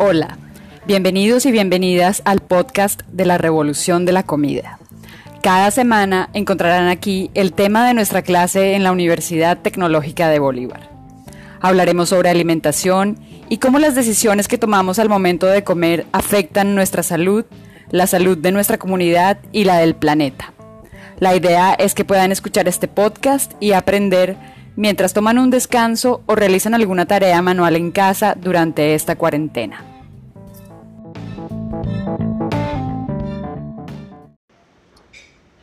Hola, 0.00 0.38
bienvenidos 0.86 1.44
y 1.44 1.50
bienvenidas 1.50 2.22
al 2.24 2.38
podcast 2.38 3.02
de 3.10 3.26
la 3.26 3.36
Revolución 3.36 4.04
de 4.04 4.12
la 4.12 4.22
Comida. 4.22 4.78
Cada 5.42 5.72
semana 5.72 6.30
encontrarán 6.34 6.86
aquí 6.86 7.32
el 7.34 7.52
tema 7.52 7.84
de 7.84 7.94
nuestra 7.94 8.22
clase 8.22 8.74
en 8.74 8.84
la 8.84 8.92
Universidad 8.92 9.58
Tecnológica 9.58 10.28
de 10.28 10.38
Bolívar. 10.38 10.88
Hablaremos 11.60 12.10
sobre 12.10 12.30
alimentación 12.30 13.18
y 13.48 13.58
cómo 13.58 13.80
las 13.80 13.96
decisiones 13.96 14.46
que 14.46 14.56
tomamos 14.56 15.00
al 15.00 15.08
momento 15.08 15.46
de 15.46 15.64
comer 15.64 16.06
afectan 16.12 16.76
nuestra 16.76 17.02
salud, 17.02 17.44
la 17.90 18.06
salud 18.06 18.38
de 18.38 18.52
nuestra 18.52 18.78
comunidad 18.78 19.38
y 19.50 19.64
la 19.64 19.78
del 19.78 19.96
planeta. 19.96 20.52
La 21.18 21.34
idea 21.34 21.74
es 21.74 21.96
que 21.96 22.04
puedan 22.04 22.30
escuchar 22.30 22.68
este 22.68 22.86
podcast 22.86 23.52
y 23.58 23.72
aprender 23.72 24.36
mientras 24.76 25.12
toman 25.12 25.38
un 25.38 25.50
descanso 25.50 26.22
o 26.26 26.36
realizan 26.36 26.72
alguna 26.72 27.06
tarea 27.06 27.42
manual 27.42 27.74
en 27.74 27.90
casa 27.90 28.36
durante 28.40 28.94
esta 28.94 29.16
cuarentena. 29.16 29.87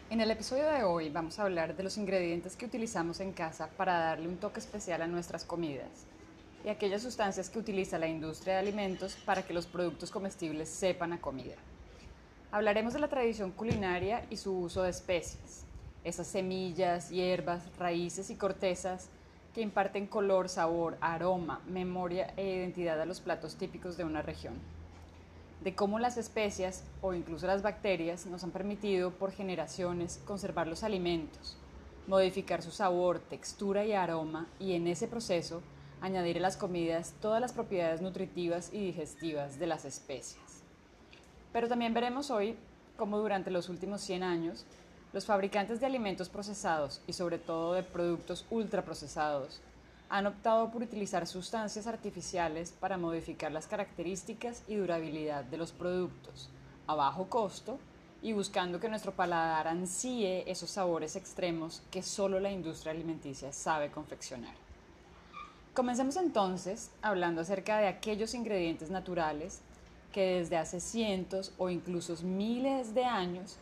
En 0.10 0.22
el 0.22 0.32
episodio 0.32 0.66
de 0.72 0.84
hoy 0.84 1.10
vamos 1.10 1.40
a 1.40 1.44
hablar 1.44 1.76
de 1.76 1.84
los 1.84 1.98
ingredientes 1.98 2.56
que 2.56 2.66
utilizamos 2.66 3.20
en 3.20 3.34
casa 3.34 3.70
para 3.76 4.00
darle 4.00 4.30
un 4.30 4.38
toque 4.38 4.60
especial 4.60 5.02
a 5.02 5.08
nuestras 5.08 5.44
comidas 5.44 6.06
y 6.64 6.70
aquellas 6.70 7.02
sustancias 7.02 7.50
que 7.50 7.60
utiliza 7.60 8.00
la 8.00 8.08
industria 8.08 8.54
de 8.54 8.60
alimentos 8.60 9.16
para 9.26 9.44
que 9.44 9.54
los 9.54 9.68
productos 9.68 10.12
comestibles 10.12 10.70
sepan 10.70 11.14
a 11.14 11.20
comida. 11.22 11.56
Hablaremos 12.52 12.94
de 12.94 13.00
la 13.00 13.10
tradición 13.10 13.52
culinaria 13.52 14.26
y 14.30 14.38
su 14.38 14.58
uso 14.58 14.84
de 14.84 14.90
especies, 14.90 15.66
esas 16.06 16.28
semillas, 16.28 17.10
hierbas, 17.10 17.64
raíces 17.78 18.30
y 18.30 18.36
cortezas 18.36 19.10
que 19.54 19.62
imparten 19.62 20.08
color, 20.08 20.50
sabor, 20.50 20.98
aroma, 21.02 21.62
memoria 21.68 22.34
e 22.38 22.56
identidad 22.56 23.00
a 23.02 23.06
los 23.06 23.20
platos 23.20 23.58
típicos 23.58 23.98
de 23.98 24.06
una 24.06 24.22
región. 24.22 24.54
De 25.62 25.76
cómo 25.76 26.00
las 26.00 26.18
especias 26.18 26.84
o 27.02 27.14
incluso 27.14 27.48
las 27.48 27.62
bacterias 27.62 28.26
nos 28.26 28.44
han 28.44 28.52
permitido 28.52 29.12
por 29.12 29.32
generaciones 29.32 30.22
conservar 30.26 30.68
los 30.68 30.84
alimentos, 30.84 31.58
modificar 32.08 32.62
su 32.62 32.72
sabor, 32.72 33.20
textura 33.20 33.86
y 33.86 33.94
aroma 33.94 34.48
y 34.60 34.74
en 34.74 34.88
ese 34.88 35.08
proceso 35.08 35.62
añadir 36.02 36.38
a 36.38 36.42
las 36.42 36.58
comidas 36.58 37.14
todas 37.20 37.42
las 37.42 37.54
propiedades 37.54 38.02
nutritivas 38.02 38.70
y 38.72 38.86
digestivas 38.86 39.58
de 39.58 39.68
las 39.68 39.86
especias. 39.86 40.62
Pero 41.52 41.68
también 41.68 41.94
veremos 41.94 42.30
hoy 42.30 42.56
cómo 42.98 43.18
durante 43.18 43.50
los 43.50 43.70
últimos 43.70 44.02
100 44.02 44.24
años 44.24 44.66
los 45.14 45.26
fabricantes 45.26 45.80
de 45.80 45.86
alimentos 45.86 46.30
procesados 46.30 47.02
y 47.08 47.14
sobre 47.14 47.40
todo 47.40 47.74
de 47.74 47.84
productos 47.84 48.46
ultraprocesados 48.50 49.62
han 50.16 50.28
optado 50.28 50.72
por 50.72 50.82
utilizar 50.82 51.28
sustancias 51.28 51.88
artificiales 51.88 52.72
para 52.72 52.98
modificar 52.98 53.52
las 53.52 53.68
características 53.68 54.64
y 54.66 54.76
durabilidad 54.76 55.44
de 55.44 55.58
los 55.58 55.74
productos 55.74 56.50
a 56.88 56.96
bajo 56.96 57.28
costo 57.28 57.80
y 58.22 58.32
buscando 58.32 58.80
que 58.80 58.88
nuestro 58.88 59.12
paladar 59.12 59.68
ansíe 59.68 60.50
esos 60.50 60.70
sabores 60.70 61.18
extremos 61.18 61.82
que 61.92 62.02
solo 62.02 62.40
la 62.40 62.50
industria 62.50 62.94
alimenticia 62.94 63.52
sabe 63.52 63.92
confeccionar. 63.92 64.56
Comencemos 65.74 66.16
entonces 66.16 66.92
hablando 67.02 67.42
acerca 67.42 67.80
de 67.80 67.90
aquellos 67.90 68.36
ingredientes 68.36 68.90
naturales 68.90 69.60
que 70.14 70.38
desde 70.38 70.56
hace 70.56 70.80
cientos 70.80 71.52
o 71.58 71.70
incluso 71.70 72.16
miles 72.24 72.96
de 72.96 73.04
años 73.04 73.58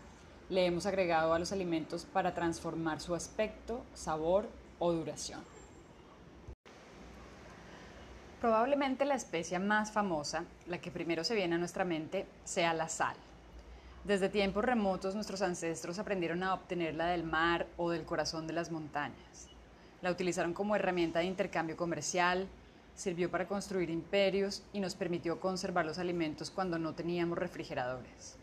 le 0.50 0.68
hemos 0.68 0.86
agregado 0.86 1.34
a 1.34 1.40
los 1.40 1.52
alimentos 1.52 2.06
para 2.06 2.36
transformar 2.36 3.02
su 3.02 3.16
aspecto, 3.16 3.82
sabor 3.96 4.48
o 4.78 4.92
duración. 4.92 5.53
Probablemente 8.44 9.06
la 9.06 9.16
especia 9.16 9.58
más 9.58 9.94
famosa, 9.94 10.44
la 10.68 10.80
que 10.80 10.92
primero 10.92 11.24
se 11.24 11.34
viene 11.34 11.56
a 11.56 11.58
nuestra 11.58 11.86
mente, 11.86 12.26
sea 12.44 12.74
la 12.74 12.90
sal. 12.90 13.16
Desde 14.04 14.28
tiempos 14.28 14.66
remotos 14.66 15.16
nuestros 15.16 15.42
ancestros 15.42 15.98
aprendieron 15.98 16.44
a 16.44 16.54
obtenerla 16.54 17.06
del 17.06 17.24
mar 17.24 17.68
o 17.78 17.90
del 17.90 18.04
corazón 18.04 18.46
de 18.46 18.52
las 18.52 18.70
montañas. 18.70 19.48
La 20.02 20.12
utilizaron 20.12 20.54
como 20.54 20.76
herramienta 20.76 21.20
de 21.20 21.26
intercambio 21.26 21.78
comercial, 21.78 22.50
sirvió 22.96 23.32
para 23.32 23.48
construir 23.48 23.90
imperios 23.90 24.62
y 24.74 24.82
nos 24.82 24.96
permitió 24.96 25.40
conservar 25.40 25.86
los 25.86 25.98
alimentos 25.98 26.52
cuando 26.52 26.78
no 26.78 26.94
teníamos 26.96 27.38
refrigeradores. 27.38 28.36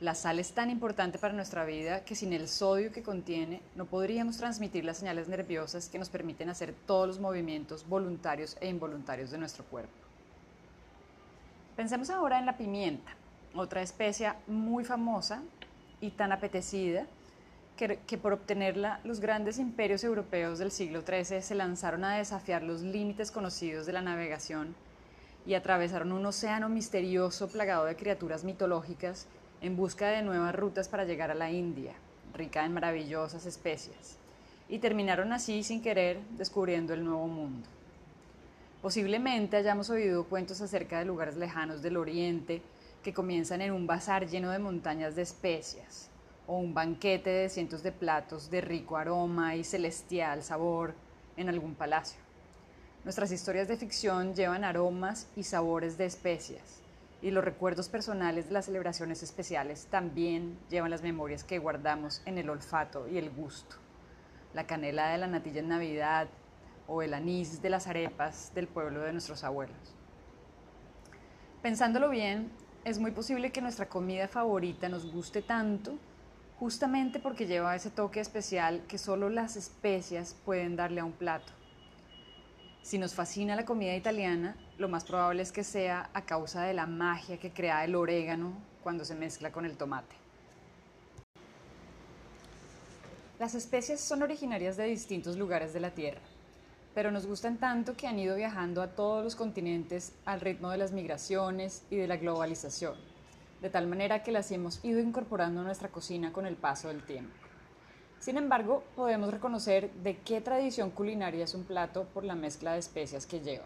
La 0.00 0.14
sal 0.14 0.38
es 0.38 0.52
tan 0.52 0.70
importante 0.70 1.18
para 1.18 1.34
nuestra 1.34 1.66
vida 1.66 2.06
que 2.06 2.14
sin 2.14 2.32
el 2.32 2.48
sodio 2.48 2.90
que 2.90 3.02
contiene 3.02 3.60
no 3.76 3.84
podríamos 3.84 4.38
transmitir 4.38 4.82
las 4.82 4.96
señales 4.96 5.28
nerviosas 5.28 5.90
que 5.90 5.98
nos 5.98 6.08
permiten 6.08 6.48
hacer 6.48 6.74
todos 6.86 7.06
los 7.06 7.20
movimientos 7.20 7.86
voluntarios 7.86 8.56
e 8.62 8.68
involuntarios 8.68 9.30
de 9.30 9.36
nuestro 9.36 9.62
cuerpo. 9.64 9.92
Pensemos 11.76 12.08
ahora 12.08 12.38
en 12.38 12.46
la 12.46 12.56
pimienta, 12.56 13.12
otra 13.54 13.82
especia 13.82 14.36
muy 14.46 14.84
famosa 14.84 15.42
y 16.00 16.12
tan 16.12 16.32
apetecida 16.32 17.06
que, 17.76 17.98
que, 18.06 18.16
por 18.16 18.32
obtenerla 18.32 19.00
los 19.04 19.20
grandes 19.20 19.58
imperios 19.58 20.02
europeos 20.02 20.58
del 20.58 20.70
siglo 20.70 21.02
XIII 21.02 21.42
se 21.42 21.54
lanzaron 21.54 22.04
a 22.04 22.16
desafiar 22.16 22.62
los 22.62 22.80
límites 22.80 23.30
conocidos 23.30 23.84
de 23.84 23.92
la 23.92 24.00
navegación 24.00 24.74
y 25.44 25.52
atravesaron 25.52 26.12
un 26.12 26.24
océano 26.24 26.70
misterioso 26.70 27.48
plagado 27.48 27.84
de 27.84 27.96
criaturas 27.96 28.44
mitológicas 28.44 29.26
en 29.60 29.76
busca 29.76 30.08
de 30.08 30.22
nuevas 30.22 30.54
rutas 30.54 30.88
para 30.88 31.04
llegar 31.04 31.30
a 31.30 31.34
la 31.34 31.50
India, 31.50 31.92
rica 32.34 32.64
en 32.64 32.72
maravillosas 32.72 33.46
especias, 33.46 34.16
y 34.68 34.78
terminaron 34.78 35.32
así 35.32 35.62
sin 35.62 35.82
querer 35.82 36.20
descubriendo 36.36 36.94
el 36.94 37.04
nuevo 37.04 37.26
mundo. 37.26 37.68
Posiblemente 38.82 39.58
hayamos 39.58 39.90
oído 39.90 40.24
cuentos 40.24 40.60
acerca 40.60 40.98
de 40.98 41.04
lugares 41.04 41.36
lejanos 41.36 41.82
del 41.82 41.98
oriente 41.98 42.62
que 43.02 43.12
comienzan 43.12 43.60
en 43.60 43.72
un 43.72 43.86
bazar 43.86 44.26
lleno 44.26 44.50
de 44.50 44.58
montañas 44.58 45.16
de 45.16 45.22
especias, 45.22 46.08
o 46.46 46.56
un 46.56 46.72
banquete 46.72 47.30
de 47.30 47.48
cientos 47.48 47.82
de 47.82 47.92
platos 47.92 48.50
de 48.50 48.60
rico 48.60 48.96
aroma 48.96 49.56
y 49.56 49.64
celestial 49.64 50.42
sabor 50.42 50.94
en 51.36 51.48
algún 51.48 51.74
palacio. 51.74 52.20
Nuestras 53.04 53.32
historias 53.32 53.68
de 53.68 53.76
ficción 53.76 54.34
llevan 54.34 54.64
aromas 54.64 55.26
y 55.36 55.44
sabores 55.44 55.96
de 55.96 56.06
especias, 56.06 56.80
y 57.22 57.30
los 57.30 57.44
recuerdos 57.44 57.88
personales 57.88 58.46
de 58.48 58.54
las 58.54 58.66
celebraciones 58.66 59.22
especiales 59.22 59.86
también 59.90 60.58
llevan 60.70 60.90
las 60.90 61.02
memorias 61.02 61.44
que 61.44 61.58
guardamos 61.58 62.22
en 62.24 62.38
el 62.38 62.48
olfato 62.48 63.06
y 63.08 63.18
el 63.18 63.30
gusto. 63.30 63.76
La 64.54 64.66
canela 64.66 65.08
de 65.08 65.18
la 65.18 65.26
natilla 65.26 65.60
en 65.60 65.68
Navidad 65.68 66.28
o 66.86 67.02
el 67.02 67.14
anís 67.14 67.62
de 67.62 67.70
las 67.70 67.86
arepas 67.86 68.52
del 68.54 68.66
pueblo 68.66 69.02
de 69.02 69.12
nuestros 69.12 69.44
abuelos. 69.44 69.76
Pensándolo 71.62 72.08
bien, 72.08 72.50
es 72.84 72.98
muy 72.98 73.10
posible 73.10 73.52
que 73.52 73.60
nuestra 73.60 73.86
comida 73.86 74.26
favorita 74.26 74.88
nos 74.88 75.12
guste 75.12 75.42
tanto 75.42 75.98
justamente 76.58 77.20
porque 77.20 77.46
lleva 77.46 77.76
ese 77.76 77.90
toque 77.90 78.20
especial 78.20 78.82
que 78.88 78.98
solo 78.98 79.28
las 79.28 79.56
especias 79.56 80.36
pueden 80.44 80.76
darle 80.76 81.00
a 81.00 81.04
un 81.04 81.12
plato. 81.12 81.52
Si 82.82 82.98
nos 82.98 83.14
fascina 83.14 83.54
la 83.56 83.64
comida 83.64 83.94
italiana, 83.94 84.56
lo 84.78 84.88
más 84.88 85.04
probable 85.04 85.42
es 85.42 85.52
que 85.52 85.64
sea 85.64 86.10
a 86.14 86.24
causa 86.24 86.62
de 86.62 86.74
la 86.74 86.86
magia 86.86 87.38
que 87.38 87.52
crea 87.52 87.84
el 87.84 87.94
orégano 87.94 88.54
cuando 88.82 89.04
se 89.04 89.14
mezcla 89.14 89.52
con 89.52 89.64
el 89.64 89.76
tomate. 89.76 90.16
Las 93.38 93.54
especias 93.54 94.00
son 94.00 94.22
originarias 94.22 94.76
de 94.76 94.84
distintos 94.84 95.36
lugares 95.36 95.72
de 95.72 95.80
la 95.80 95.92
Tierra, 95.92 96.20
pero 96.94 97.10
nos 97.10 97.26
gustan 97.26 97.58
tanto 97.58 97.96
que 97.96 98.06
han 98.06 98.18
ido 98.18 98.36
viajando 98.36 98.82
a 98.82 98.88
todos 98.88 99.22
los 99.22 99.36
continentes 99.36 100.12
al 100.24 100.40
ritmo 100.40 100.70
de 100.70 100.78
las 100.78 100.92
migraciones 100.92 101.84
y 101.90 101.96
de 101.96 102.08
la 102.08 102.16
globalización, 102.16 102.96
de 103.62 103.70
tal 103.70 103.86
manera 103.86 104.22
que 104.22 104.32
las 104.32 104.50
hemos 104.50 104.84
ido 104.84 105.00
incorporando 105.00 105.60
a 105.60 105.64
nuestra 105.64 105.88
cocina 105.88 106.32
con 106.32 106.44
el 106.46 106.56
paso 106.56 106.88
del 106.88 107.02
tiempo. 107.02 107.49
Sin 108.20 108.36
embargo, 108.36 108.84
podemos 108.96 109.30
reconocer 109.30 109.90
de 109.94 110.18
qué 110.18 110.42
tradición 110.42 110.90
culinaria 110.90 111.44
es 111.44 111.54
un 111.54 111.64
plato 111.64 112.04
por 112.12 112.22
la 112.22 112.34
mezcla 112.34 112.74
de 112.74 112.78
especias 112.78 113.24
que 113.24 113.40
lleva. 113.40 113.64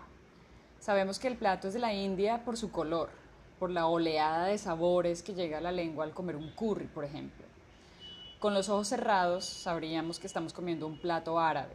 Sabemos 0.79 1.19
que 1.19 1.27
el 1.27 1.37
plato 1.37 1.67
es 1.67 1.75
de 1.75 1.81
la 1.81 1.93
India 1.93 2.45
por 2.45 2.57
su 2.57 2.71
color, 2.71 3.11
por 3.59 3.71
la 3.71 3.89
oleada 3.89 4.47
de 4.47 4.57
sabores 4.57 5.25
que 5.25 5.35
llega 5.35 5.59
a 5.59 5.61
la 5.61 5.73
lengua 5.73 6.05
al 6.05 6.13
comer 6.13 6.37
un 6.37 6.53
curry, 6.53 6.87
por 6.87 7.05
ejemplo. 7.05 7.45
Con 8.39 8.55
los 8.55 8.69
ojos 8.69 8.87
cerrados 8.87 9.45
sabríamos 9.45 10.21
que 10.21 10.29
estamos 10.29 10.53
comiendo 10.53 10.87
un 10.87 11.01
plato 11.01 11.41
árabe. 11.41 11.75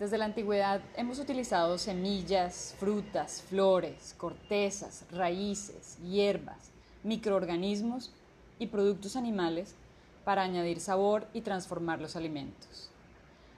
Desde 0.00 0.18
la 0.18 0.24
antigüedad 0.24 0.80
hemos 0.96 1.20
utilizado 1.20 1.78
semillas, 1.78 2.74
frutas, 2.80 3.42
flores, 3.48 4.16
cortezas, 4.18 5.04
raíces, 5.12 5.98
hierbas, 6.02 6.72
microorganismos 7.04 8.12
y 8.58 8.66
productos 8.66 9.14
animales 9.14 9.76
para 10.24 10.42
añadir 10.42 10.80
sabor 10.80 11.26
y 11.32 11.40
transformar 11.40 12.00
los 12.00 12.16
alimentos. 12.16 12.90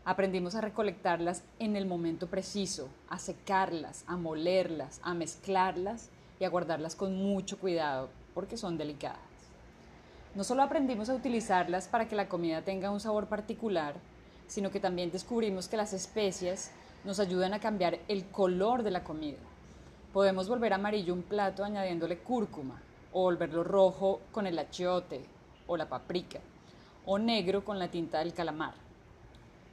Aprendimos 0.04 0.54
a 0.54 0.60
recolectarlas 0.60 1.44
en 1.58 1.76
el 1.76 1.86
momento 1.86 2.26
preciso, 2.26 2.88
a 3.08 3.18
secarlas, 3.18 4.04
a 4.06 4.16
molerlas, 4.16 5.00
a 5.04 5.14
mezclarlas 5.14 6.10
y 6.40 6.44
a 6.44 6.48
guardarlas 6.48 6.96
con 6.96 7.16
mucho 7.16 7.58
cuidado 7.58 8.08
porque 8.34 8.56
son 8.56 8.76
delicadas. 8.78 9.20
No 10.34 10.44
solo 10.44 10.62
aprendimos 10.62 11.08
a 11.08 11.14
utilizarlas 11.14 11.88
para 11.88 12.08
que 12.08 12.16
la 12.16 12.28
comida 12.28 12.62
tenga 12.62 12.90
un 12.90 13.00
sabor 13.00 13.26
particular, 13.26 13.94
sino 14.46 14.70
que 14.70 14.80
también 14.80 15.10
descubrimos 15.10 15.68
que 15.68 15.76
las 15.76 15.92
especias 15.92 16.72
nos 17.04 17.20
ayudan 17.20 17.54
a 17.54 17.60
cambiar 17.60 17.98
el 18.08 18.26
color 18.26 18.82
de 18.82 18.90
la 18.90 19.04
comida. 19.04 19.38
Podemos 20.12 20.48
volver 20.48 20.72
amarillo 20.72 21.14
un 21.14 21.22
plato 21.22 21.64
añadiéndole 21.64 22.18
cúrcuma, 22.18 22.82
o 23.12 23.22
volverlo 23.22 23.62
rojo 23.62 24.20
con 24.32 24.46
el 24.46 24.58
achiote 24.58 25.22
o 25.66 25.76
la 25.76 25.88
paprika, 25.88 26.40
o 27.06 27.18
negro 27.18 27.64
con 27.64 27.78
la 27.78 27.90
tinta 27.90 28.18
del 28.18 28.34
calamar. 28.34 28.74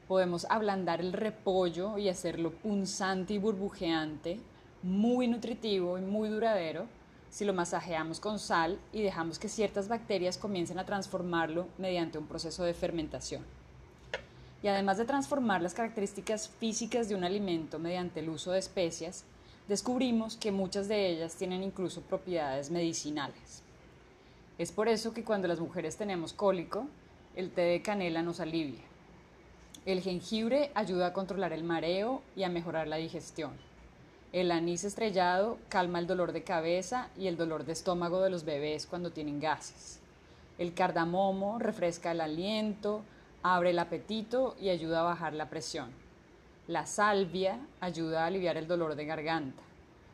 Podemos 0.07 0.45
ablandar 0.49 1.01
el 1.01 1.13
repollo 1.13 1.97
y 1.97 2.09
hacerlo 2.09 2.51
punzante 2.51 3.33
y 3.33 3.37
burbujeante, 3.37 4.39
muy 4.81 5.27
nutritivo 5.27 5.97
y 5.97 6.01
muy 6.01 6.29
duradero 6.29 6.87
si 7.29 7.45
lo 7.45 7.53
masajeamos 7.53 8.19
con 8.19 8.39
sal 8.39 8.79
y 8.91 9.01
dejamos 9.01 9.37
que 9.37 9.49
ciertas 9.49 9.87
bacterias 9.87 10.37
comiencen 10.37 10.79
a 10.79 10.85
transformarlo 10.85 11.67
mediante 11.77 12.17
un 12.17 12.25
proceso 12.25 12.63
de 12.63 12.73
fermentación. 12.73 13.43
Y 14.63 14.67
además 14.67 14.97
de 14.97 15.05
transformar 15.05 15.61
las 15.61 15.73
características 15.73 16.49
físicas 16.49 17.07
de 17.07 17.15
un 17.15 17.23
alimento 17.23 17.79
mediante 17.79 18.19
el 18.19 18.29
uso 18.29 18.51
de 18.51 18.59
especias, 18.59 19.23
descubrimos 19.67 20.35
que 20.35 20.51
muchas 20.51 20.87
de 20.87 21.07
ellas 21.07 21.35
tienen 21.35 21.63
incluso 21.63 22.01
propiedades 22.01 22.71
medicinales. 22.71 23.61
Es 24.57 24.71
por 24.71 24.89
eso 24.89 25.13
que 25.13 25.23
cuando 25.23 25.47
las 25.47 25.59
mujeres 25.59 25.95
tenemos 25.95 26.33
cólico, 26.33 26.87
el 27.35 27.51
té 27.51 27.61
de 27.61 27.81
canela 27.81 28.21
nos 28.21 28.39
alivia. 28.39 28.83
El 29.85 30.01
jengibre 30.01 30.71
ayuda 30.75 31.07
a 31.07 31.13
controlar 31.13 31.53
el 31.53 31.63
mareo 31.63 32.21
y 32.35 32.43
a 32.43 32.49
mejorar 32.49 32.87
la 32.87 32.97
digestión. 32.97 33.51
El 34.33 34.51
anís 34.51 34.83
estrellado 34.83 35.57
calma 35.69 35.99
el 35.99 36.07
dolor 36.07 36.33
de 36.33 36.43
cabeza 36.43 37.09
y 37.17 37.27
el 37.27 37.37
dolor 37.37 37.65
de 37.65 37.73
estómago 37.73 38.21
de 38.21 38.29
los 38.29 38.45
bebés 38.45 38.85
cuando 38.85 39.11
tienen 39.11 39.39
gases. 39.39 39.99
El 40.57 40.73
cardamomo 40.73 41.57
refresca 41.57 42.11
el 42.11 42.21
aliento, 42.21 43.01
abre 43.41 43.69
el 43.71 43.79
apetito 43.79 44.55
y 44.59 44.69
ayuda 44.69 44.99
a 44.99 45.03
bajar 45.03 45.33
la 45.33 45.49
presión. 45.49 45.89
La 46.67 46.85
salvia 46.85 47.59
ayuda 47.79 48.23
a 48.23 48.27
aliviar 48.27 48.57
el 48.57 48.67
dolor 48.67 48.95
de 48.95 49.05
garganta. 49.05 49.63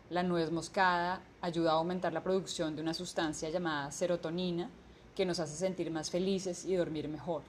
La 0.09 0.23
nuez 0.23 0.51
moscada 0.51 1.21
ayuda 1.41 1.71
a 1.71 1.75
aumentar 1.75 2.13
la 2.13 2.23
producción 2.23 2.75
de 2.75 2.81
una 2.81 2.93
sustancia 2.93 3.49
llamada 3.49 3.91
serotonina 3.91 4.69
que 5.15 5.25
nos 5.25 5.39
hace 5.39 5.55
sentir 5.55 5.89
más 5.91 6.11
felices 6.11 6.65
y 6.65 6.75
dormir 6.75 7.07
mejor. 7.07 7.41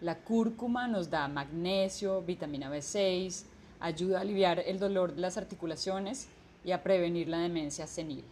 La 0.00 0.16
cúrcuma 0.16 0.88
nos 0.88 1.10
da 1.10 1.26
magnesio, 1.26 2.22
vitamina 2.22 2.70
B6, 2.70 3.44
ayuda 3.80 4.18
a 4.18 4.20
aliviar 4.20 4.60
el 4.60 4.78
dolor 4.78 5.14
de 5.14 5.20
las 5.20 5.36
articulaciones 5.36 6.28
y 6.64 6.72
a 6.72 6.82
prevenir 6.82 7.28
la 7.28 7.38
demencia 7.38 7.86
senil. 7.86 8.24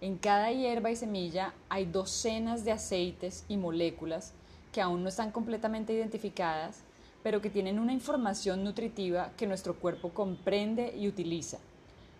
En 0.00 0.18
cada 0.18 0.52
hierba 0.52 0.90
y 0.90 0.96
semilla 0.96 1.54
hay 1.68 1.86
docenas 1.86 2.64
de 2.64 2.72
aceites 2.72 3.44
y 3.48 3.56
moléculas 3.56 4.32
que 4.72 4.80
aún 4.80 5.02
no 5.02 5.08
están 5.08 5.30
completamente 5.30 5.92
identificadas, 5.92 6.80
pero 7.22 7.40
que 7.40 7.50
tienen 7.50 7.78
una 7.78 7.92
información 7.92 8.64
nutritiva 8.64 9.30
que 9.36 9.46
nuestro 9.46 9.76
cuerpo 9.76 10.10
comprende 10.10 10.94
y 10.96 11.08
utiliza. 11.08 11.58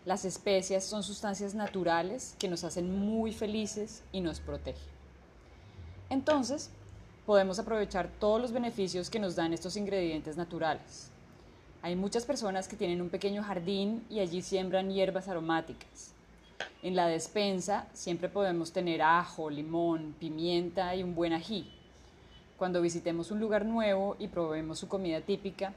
Las 0.06 0.24
especias 0.24 0.84
son 0.84 1.02
sustancias 1.02 1.54
naturales 1.54 2.36
que 2.38 2.48
nos 2.48 2.62
hacen 2.62 2.96
muy 2.96 3.32
felices 3.32 4.02
y 4.12 4.20
nos 4.20 4.38
protegen. 4.38 4.93
Entonces, 6.10 6.70
podemos 7.26 7.58
aprovechar 7.58 8.08
todos 8.20 8.40
los 8.40 8.52
beneficios 8.52 9.10
que 9.10 9.18
nos 9.18 9.36
dan 9.36 9.52
estos 9.52 9.76
ingredientes 9.76 10.36
naturales. 10.36 11.10
Hay 11.82 11.96
muchas 11.96 12.24
personas 12.24 12.68
que 12.68 12.76
tienen 12.76 13.02
un 13.02 13.10
pequeño 13.10 13.42
jardín 13.42 14.04
y 14.08 14.20
allí 14.20 14.42
siembran 14.42 14.90
hierbas 14.90 15.28
aromáticas. 15.28 16.12
En 16.82 16.96
la 16.96 17.06
despensa 17.06 17.86
siempre 17.92 18.28
podemos 18.28 18.72
tener 18.72 19.02
ajo, 19.02 19.50
limón, 19.50 20.14
pimienta 20.18 20.94
y 20.94 21.02
un 21.02 21.14
buen 21.14 21.32
ají. 21.32 21.70
Cuando 22.58 22.80
visitemos 22.80 23.30
un 23.30 23.40
lugar 23.40 23.64
nuevo 23.64 24.16
y 24.18 24.28
probemos 24.28 24.78
su 24.78 24.88
comida 24.88 25.20
típica, 25.20 25.72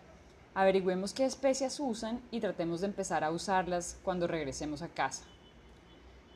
averigüemos 0.53 1.13
qué 1.13 1.25
especias 1.25 1.79
usan 1.79 2.21
y 2.31 2.39
tratemos 2.39 2.81
de 2.81 2.87
empezar 2.87 3.23
a 3.23 3.31
usarlas 3.31 3.97
cuando 4.03 4.27
regresemos 4.27 4.81
a 4.81 4.87
casa. 4.87 5.23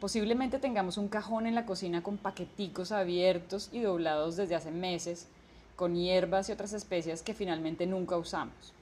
Posiblemente 0.01 0.57
tengamos 0.57 0.97
un 0.97 1.09
cajón 1.09 1.45
en 1.45 1.53
la 1.53 1.67
cocina 1.67 2.01
con 2.01 2.17
paqueticos 2.17 2.91
abiertos 2.91 3.69
y 3.71 3.81
doblados 3.81 4.35
desde 4.35 4.55
hace 4.55 4.71
meses, 4.71 5.27
con 5.75 5.93
hierbas 5.95 6.49
y 6.49 6.51
otras 6.51 6.73
especias 6.73 7.21
que 7.21 7.35
finalmente 7.35 7.85
nunca 7.85 8.17
usamos. 8.17 8.73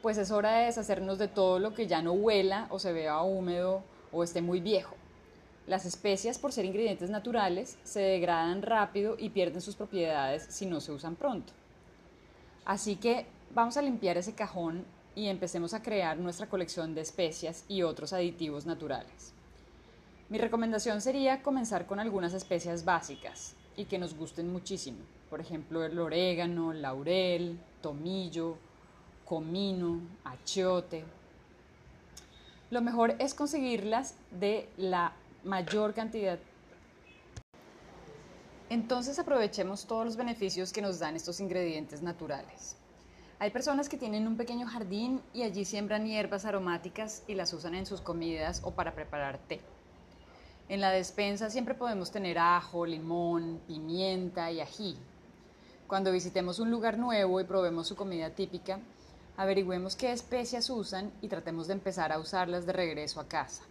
Pues 0.00 0.16
es 0.16 0.30
hora 0.30 0.52
de 0.52 0.64
deshacernos 0.64 1.18
de 1.18 1.28
todo 1.28 1.58
lo 1.58 1.74
que 1.74 1.86
ya 1.86 2.00
no 2.00 2.12
huela 2.12 2.68
o 2.70 2.78
se 2.78 2.94
vea 2.94 3.20
húmedo 3.20 3.82
o 4.12 4.24
esté 4.24 4.40
muy 4.40 4.60
viejo. 4.60 4.96
Las 5.66 5.84
especias, 5.84 6.38
por 6.38 6.52
ser 6.52 6.64
ingredientes 6.64 7.10
naturales, 7.10 7.76
se 7.84 8.00
degradan 8.00 8.62
rápido 8.62 9.16
y 9.18 9.28
pierden 9.28 9.60
sus 9.60 9.76
propiedades 9.76 10.46
si 10.48 10.64
no 10.64 10.80
se 10.80 10.92
usan 10.92 11.16
pronto. 11.16 11.52
Así 12.64 12.96
que 12.96 13.26
vamos 13.54 13.76
a 13.76 13.82
limpiar 13.82 14.16
ese 14.16 14.34
cajón 14.34 14.86
y 15.14 15.26
empecemos 15.26 15.74
a 15.74 15.82
crear 15.82 16.16
nuestra 16.16 16.48
colección 16.48 16.94
de 16.94 17.02
especias 17.02 17.66
y 17.68 17.82
otros 17.82 18.14
aditivos 18.14 18.64
naturales. 18.64 19.34
Mi 20.32 20.38
recomendación 20.38 21.02
sería 21.02 21.42
comenzar 21.42 21.84
con 21.84 22.00
algunas 22.00 22.32
especias 22.32 22.86
básicas 22.86 23.54
y 23.76 23.84
que 23.84 23.98
nos 23.98 24.16
gusten 24.16 24.50
muchísimo. 24.50 24.96
Por 25.28 25.42
ejemplo, 25.42 25.84
el 25.84 25.98
orégano, 25.98 26.72
laurel, 26.72 27.60
tomillo, 27.82 28.56
comino, 29.26 30.00
achiote. 30.24 31.04
Lo 32.70 32.80
mejor 32.80 33.14
es 33.18 33.34
conseguirlas 33.34 34.14
de 34.30 34.70
la 34.78 35.12
mayor 35.44 35.92
cantidad. 35.92 36.38
Entonces 38.70 39.18
aprovechemos 39.18 39.84
todos 39.84 40.06
los 40.06 40.16
beneficios 40.16 40.72
que 40.72 40.80
nos 40.80 40.98
dan 40.98 41.14
estos 41.14 41.40
ingredientes 41.40 42.00
naturales. 42.00 42.78
Hay 43.38 43.50
personas 43.50 43.86
que 43.90 43.98
tienen 43.98 44.26
un 44.26 44.38
pequeño 44.38 44.66
jardín 44.66 45.20
y 45.34 45.42
allí 45.42 45.66
siembran 45.66 46.06
hierbas 46.06 46.46
aromáticas 46.46 47.22
y 47.28 47.34
las 47.34 47.52
usan 47.52 47.74
en 47.74 47.84
sus 47.84 48.00
comidas 48.00 48.62
o 48.64 48.70
para 48.70 48.94
preparar 48.94 49.36
té. 49.36 49.60
En 50.72 50.80
la 50.80 50.90
despensa 50.90 51.50
siempre 51.50 51.74
podemos 51.74 52.10
tener 52.10 52.38
ajo, 52.38 52.86
limón, 52.86 53.60
pimienta 53.66 54.50
y 54.50 54.62
ají. 54.62 54.96
Cuando 55.86 56.10
visitemos 56.10 56.60
un 56.60 56.70
lugar 56.70 56.96
nuevo 56.96 57.38
y 57.38 57.44
probemos 57.44 57.86
su 57.86 57.94
comida 57.94 58.30
típica, 58.30 58.80
averigüemos 59.36 59.96
qué 59.96 60.12
especias 60.12 60.70
usan 60.70 61.12
y 61.20 61.28
tratemos 61.28 61.66
de 61.66 61.74
empezar 61.74 62.10
a 62.10 62.18
usarlas 62.18 62.64
de 62.64 62.72
regreso 62.72 63.20
a 63.20 63.28
casa. 63.28 63.64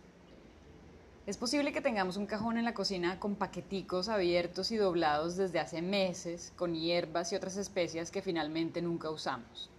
Es 1.25 1.37
posible 1.37 1.73
que 1.73 1.81
tengamos 1.81 2.17
un 2.17 2.27
cajón 2.27 2.59
en 2.59 2.65
la 2.65 2.75
cocina 2.75 3.19
con 3.19 3.33
paqueticos 3.33 4.07
abiertos 4.07 4.69
y 4.69 4.77
doblados 4.77 5.37
desde 5.37 5.59
hace 5.59 5.81
meses, 5.81 6.53
con 6.55 6.75
hierbas 6.75 7.31
y 7.31 7.35
otras 7.35 7.57
especias 7.57 8.11
que 8.11 8.21
finalmente 8.21 8.79
nunca 8.79 9.09
usamos. 9.09 9.71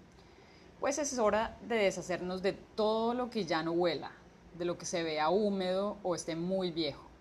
Pues 0.80 0.98
es 0.98 1.16
hora 1.20 1.56
de 1.68 1.76
deshacernos 1.76 2.42
de 2.42 2.54
todo 2.74 3.14
lo 3.14 3.30
que 3.30 3.44
ya 3.44 3.62
no 3.62 3.70
huela, 3.70 4.10
de 4.58 4.64
lo 4.64 4.76
que 4.76 4.86
se 4.86 5.04
vea 5.04 5.28
húmedo 5.28 5.98
o 6.02 6.16
esté 6.16 6.34
muy 6.34 6.72
viejo. 6.72 7.11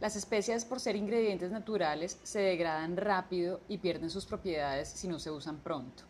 Las 0.00 0.14
especias, 0.14 0.66
por 0.66 0.78
ser 0.78 0.94
ingredientes 0.94 1.50
naturales, 1.50 2.18
se 2.22 2.40
degradan 2.40 2.98
rápido 2.98 3.60
y 3.66 3.78
pierden 3.78 4.10
sus 4.10 4.26
propiedades 4.26 4.88
si 4.88 5.08
no 5.08 5.18
se 5.18 5.30
usan 5.30 5.56
pronto. 5.56 6.04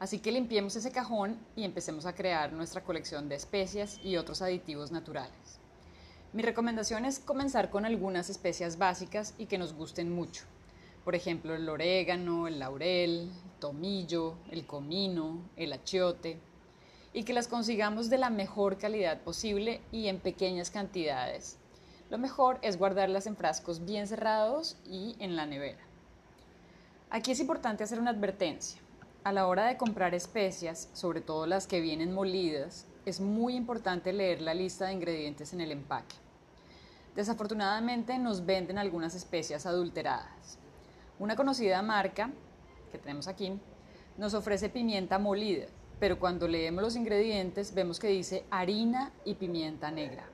Así 0.00 0.18
que 0.18 0.32
limpiemos 0.32 0.74
ese 0.74 0.90
cajón 0.90 1.38
y 1.54 1.64
empecemos 1.64 2.04
a 2.04 2.14
crear 2.14 2.52
nuestra 2.52 2.82
colección 2.82 3.28
de 3.28 3.36
especias 3.36 4.00
y 4.02 4.16
otros 4.16 4.42
aditivos 4.42 4.90
naturales. 4.90 5.60
Mi 6.32 6.42
recomendación 6.42 7.04
es 7.04 7.20
comenzar 7.20 7.70
con 7.70 7.84
algunas 7.84 8.28
especias 8.28 8.76
básicas 8.76 9.34
y 9.38 9.46
que 9.46 9.58
nos 9.58 9.72
gusten 9.72 10.12
mucho. 10.12 10.44
Por 11.04 11.14
ejemplo, 11.14 11.54
el 11.54 11.68
orégano, 11.68 12.48
el 12.48 12.58
laurel, 12.58 13.30
el 13.30 13.60
tomillo, 13.60 14.34
el 14.50 14.66
comino, 14.66 15.48
el 15.56 15.72
achiote, 15.72 16.38
y 17.12 17.22
que 17.22 17.32
las 17.32 17.48
consigamos 17.48 18.10
de 18.10 18.18
la 18.18 18.30
mejor 18.30 18.78
calidad 18.78 19.20
posible 19.22 19.80
y 19.90 20.08
en 20.08 20.18
pequeñas 20.18 20.70
cantidades. 20.70 21.56
Lo 22.10 22.16
mejor 22.16 22.58
es 22.62 22.78
guardarlas 22.78 23.26
en 23.26 23.36
frascos 23.36 23.84
bien 23.84 24.06
cerrados 24.06 24.78
y 24.86 25.14
en 25.18 25.36
la 25.36 25.44
nevera. 25.44 25.80
Aquí 27.10 27.32
es 27.32 27.40
importante 27.40 27.84
hacer 27.84 28.00
una 28.00 28.10
advertencia. 28.10 28.80
A 29.24 29.32
la 29.32 29.46
hora 29.46 29.66
de 29.66 29.76
comprar 29.76 30.14
especias, 30.14 30.88
sobre 30.94 31.20
todo 31.20 31.46
las 31.46 31.66
que 31.66 31.82
vienen 31.82 32.14
molidas, 32.14 32.86
es 33.04 33.20
muy 33.20 33.56
importante 33.56 34.14
leer 34.14 34.40
la 34.40 34.54
lista 34.54 34.86
de 34.86 34.94
ingredientes 34.94 35.52
en 35.52 35.60
el 35.60 35.70
empaque. 35.70 36.16
Desafortunadamente 37.14 38.18
nos 38.18 38.46
venden 38.46 38.78
algunas 38.78 39.14
especias 39.14 39.66
adulteradas. 39.66 40.58
Una 41.18 41.36
conocida 41.36 41.82
marca, 41.82 42.30
que 42.90 42.96
tenemos 42.96 43.28
aquí, 43.28 43.60
nos 44.16 44.32
ofrece 44.32 44.70
pimienta 44.70 45.18
molida, 45.18 45.66
pero 46.00 46.18
cuando 46.18 46.48
leemos 46.48 46.82
los 46.82 46.96
ingredientes 46.96 47.74
vemos 47.74 47.98
que 47.98 48.08
dice 48.08 48.44
harina 48.50 49.12
y 49.26 49.34
pimienta 49.34 49.90
negra. 49.90 50.24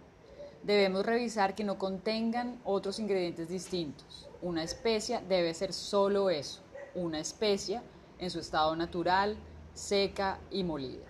Debemos 0.64 1.04
revisar 1.04 1.54
que 1.54 1.62
no 1.62 1.76
contengan 1.76 2.58
otros 2.64 2.98
ingredientes 2.98 3.50
distintos. 3.50 4.30
Una 4.40 4.62
especia 4.62 5.20
debe 5.28 5.52
ser 5.52 5.74
solo 5.74 6.30
eso, 6.30 6.62
una 6.94 7.20
especia 7.20 7.82
en 8.18 8.30
su 8.30 8.38
estado 8.38 8.74
natural, 8.74 9.36
seca 9.74 10.38
y 10.50 10.64
molida. 10.64 11.04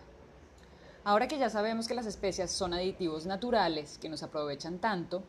Ahora 1.05 1.29
que 1.29 1.39
ya 1.39 1.51
sabemos 1.51 1.87
que 1.87 1.95
las 1.95 2.07
especias 2.07 2.51
son 2.51 2.75
aditivos 2.75 3.27
naturales 3.27 3.97
que 3.99 4.09
nos 4.09 4.25
aprovechan 4.25 4.81
tanto, 4.81 5.23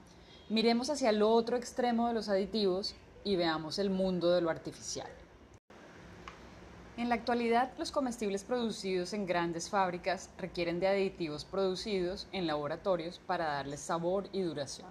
miremos 0.50 0.90
hacia 0.90 1.12
el 1.12 1.22
otro 1.22 1.56
extremo 1.56 2.08
de 2.08 2.16
los 2.16 2.28
aditivos 2.28 2.96
y 3.24 3.36
veamos 3.36 3.78
el 3.78 3.92
mundo 3.92 4.32
de 4.32 4.42
lo 4.42 4.50
artificial. 4.50 5.10
En 6.98 7.10
la 7.10 7.16
actualidad, 7.16 7.74
los 7.78 7.92
comestibles 7.92 8.46
producidos 8.46 9.12
en 9.12 9.26
grandes 9.26 9.70
fábricas 9.70 10.30
requieren 10.38 10.80
de 10.80 10.88
aditivos 10.88 11.44
producidos 11.44 12.26
en 12.32 12.48
laboratorios 12.48 13.20
para 13.20 13.48
darles 13.48 13.82
sabor 13.82 14.30
y 14.32 14.44
duración. 14.44 14.88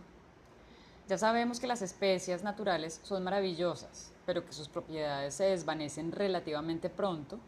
Ya 1.08 1.16
sabemos 1.16 1.60
que 1.60 1.66
las 1.66 1.80
especias 1.80 2.42
naturales 2.42 3.00
son 3.04 3.24
maravillosas, 3.24 4.12
pero 4.26 4.44
que 4.44 4.52
sus 4.52 4.68
propiedades 4.68 5.32
se 5.32 5.44
desvanecen 5.44 6.12
relativamente 6.12 6.90
pronto, 6.90 7.38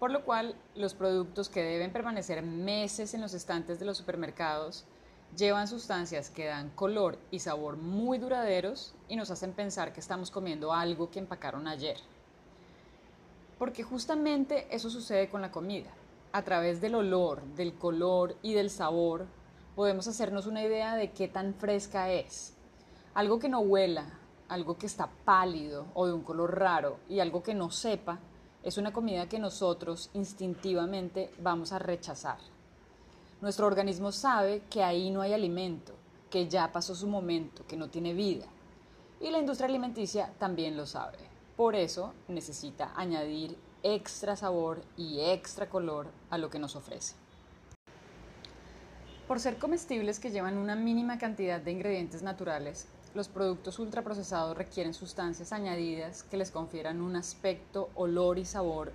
por 0.00 0.10
lo 0.10 0.24
cual 0.24 0.56
los 0.74 0.94
productos 0.94 1.48
que 1.48 1.62
deben 1.62 1.92
permanecer 1.92 2.42
meses 2.42 3.14
en 3.14 3.20
los 3.20 3.32
estantes 3.32 3.78
de 3.78 3.86
los 3.86 3.96
supermercados 3.96 4.86
llevan 5.36 5.68
sustancias 5.68 6.30
que 6.30 6.46
dan 6.46 6.70
color 6.70 7.16
y 7.30 7.38
sabor 7.38 7.76
muy 7.76 8.18
duraderos 8.18 8.96
y 9.06 9.14
nos 9.14 9.30
hacen 9.30 9.52
pensar 9.52 9.92
que 9.92 10.00
estamos 10.00 10.32
comiendo 10.32 10.72
algo 10.72 11.12
que 11.12 11.20
empacaron 11.20 11.68
ayer. 11.68 11.98
Porque 13.58 13.82
justamente 13.82 14.66
eso 14.70 14.90
sucede 14.90 15.28
con 15.28 15.42
la 15.42 15.50
comida. 15.50 15.90
A 16.32 16.42
través 16.42 16.80
del 16.80 16.94
olor, 16.94 17.42
del 17.56 17.74
color 17.74 18.36
y 18.42 18.52
del 18.54 18.70
sabor 18.70 19.26
podemos 19.74 20.06
hacernos 20.08 20.46
una 20.46 20.62
idea 20.62 20.94
de 20.94 21.12
qué 21.12 21.28
tan 21.28 21.54
fresca 21.54 22.12
es. 22.12 22.54
Algo 23.14 23.38
que 23.38 23.48
no 23.48 23.60
huela, 23.60 24.18
algo 24.48 24.78
que 24.78 24.86
está 24.86 25.10
pálido 25.24 25.86
o 25.94 26.06
de 26.06 26.12
un 26.12 26.22
color 26.22 26.58
raro 26.58 26.98
y 27.08 27.20
algo 27.20 27.42
que 27.42 27.54
no 27.54 27.70
sepa 27.70 28.18
es 28.62 28.78
una 28.78 28.92
comida 28.92 29.28
que 29.28 29.38
nosotros 29.38 30.10
instintivamente 30.14 31.30
vamos 31.38 31.72
a 31.72 31.78
rechazar. 31.78 32.38
Nuestro 33.40 33.66
organismo 33.66 34.10
sabe 34.10 34.62
que 34.68 34.82
ahí 34.82 35.10
no 35.10 35.20
hay 35.20 35.32
alimento, 35.32 35.94
que 36.28 36.48
ya 36.48 36.72
pasó 36.72 36.94
su 36.94 37.06
momento, 37.06 37.64
que 37.66 37.76
no 37.76 37.88
tiene 37.88 38.14
vida. 38.14 38.46
Y 39.20 39.30
la 39.30 39.38
industria 39.38 39.68
alimenticia 39.68 40.32
también 40.38 40.76
lo 40.76 40.86
sabe. 40.86 41.27
Por 41.58 41.74
eso 41.74 42.14
necesita 42.28 42.92
añadir 42.94 43.58
extra 43.82 44.36
sabor 44.36 44.80
y 44.96 45.18
extra 45.22 45.68
color 45.68 46.06
a 46.30 46.38
lo 46.38 46.50
que 46.50 46.60
nos 46.60 46.76
ofrece. 46.76 47.16
Por 49.26 49.40
ser 49.40 49.58
comestibles 49.58 50.20
que 50.20 50.30
llevan 50.30 50.56
una 50.56 50.76
mínima 50.76 51.18
cantidad 51.18 51.60
de 51.60 51.72
ingredientes 51.72 52.22
naturales, 52.22 52.86
los 53.12 53.26
productos 53.26 53.80
ultraprocesados 53.80 54.56
requieren 54.56 54.94
sustancias 54.94 55.52
añadidas 55.52 56.22
que 56.22 56.36
les 56.36 56.52
confieran 56.52 57.00
un 57.00 57.16
aspecto, 57.16 57.90
olor 57.96 58.38
y 58.38 58.44
sabor 58.44 58.92